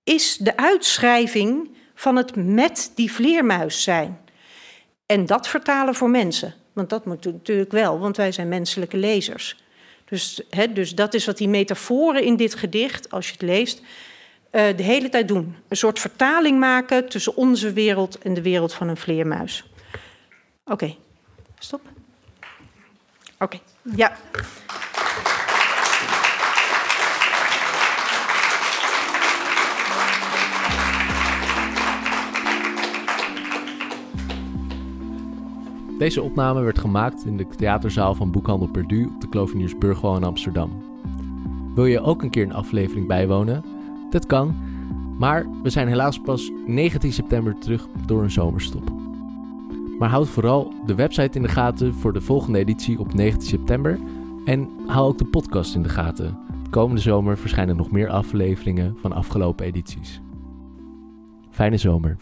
is 0.04 0.38
de 0.38 0.58
uitschrijving 0.58 1.70
van 1.96 2.16
het 2.16 2.36
met 2.36 2.92
die 2.96 3.12
vleermuis 3.12 3.84
zijn. 3.84 4.20
En 5.06 5.26
dat 5.26 5.48
vertalen 5.48 5.96
voor 5.96 6.10
mensen. 6.10 6.54
Want 6.74 6.90
dat 6.90 7.06
moet 7.06 7.26
natuurlijk 7.26 7.72
wel, 7.72 8.00
want 8.00 8.18
wij 8.18 8.32
zijn 8.32 8.48
menselijke 8.48 8.98
lezers. 8.98 9.58
Dus, 10.06 10.42
dus 10.74 10.96
dat 10.96 11.14
is 11.14 11.26
wat 11.26 11.38
die 11.38 11.48
metaforen 11.48 12.24
in 12.24 12.36
dit 12.36 12.56
gedicht, 12.56 13.12
als 13.12 13.26
je 13.26 13.32
het 13.32 13.42
leest, 13.42 13.82
de 14.52 14.84
hele 14.84 15.10
tijd 15.10 15.28
doen. 15.28 15.56
Een 15.68 15.78
soort 15.78 16.00
vertaling 16.00 16.60
maken 16.60 17.10
tussen 17.10 17.36
onze 17.36 17.74
wereld 17.74 18.18
en 18.18 18.34
de 18.34 18.42
wereld 18.42 18.74
van 18.74 18.88
een 18.88 18.98
vleermuis. 18.98 19.72
Oké, 20.66 20.96
stop. 21.60 21.82
Oké, 23.40 23.60
ja. 23.96 24.18
Deze 35.98 36.22
opname 36.22 36.62
werd 36.62 36.80
gemaakt 36.80 37.26
in 37.26 37.38
de 37.38 37.48
theaterzaal 37.48 38.16
van 38.16 38.32
Boekhandel 38.32 38.68
Perdu 38.68 39.06
op 39.06 39.22
de 39.22 39.30
Kloveniersburgwal 39.30 40.16
in 40.16 40.24
Amsterdam. 40.24 40.84
Wil 41.76 41.86
je 41.86 42.02
ook 42.02 42.22
een 42.22 42.30
keer 42.30 42.44
een 42.44 42.54
aflevering 42.54 43.08
bijwonen? 43.08 43.64
Dat 44.10 44.26
kan, 44.26 44.56
maar 45.18 45.46
we 45.64 45.70
zijn 45.70 45.88
helaas 45.88 46.20
pas 46.20 46.52
19 46.66 47.14
september 47.14 47.58
terug 47.58 47.88
door 48.06 48.24
een 48.24 48.32
zomerstop. 48.32 48.92
Maar 50.00 50.10
houd 50.10 50.28
vooral 50.28 50.74
de 50.86 50.96
website 50.96 51.38
in 51.38 51.42
de 51.42 51.48
gaten 51.48 51.94
voor 51.94 52.14
de 52.14 52.22
volgende 52.22 52.60
editie 52.60 53.00
op 53.00 53.14
19 53.14 53.48
september 53.48 54.00
en 54.46 54.70
hou 54.88 55.08
ook 55.08 55.18
de 55.18 55.26
podcast 55.26 55.76
in 55.76 55.84
de 55.84 55.90
gaten. 55.90 56.38
Komende 56.70 57.02
zomer 57.02 57.38
verschijnen 57.38 57.76
nog 57.76 57.92
meer 57.92 58.10
afleveringen 58.10 58.98
van 59.02 59.14
afgelopen 59.14 59.66
edities. 59.66 60.22
Fijne 61.50 61.78
zomer. 61.78 62.18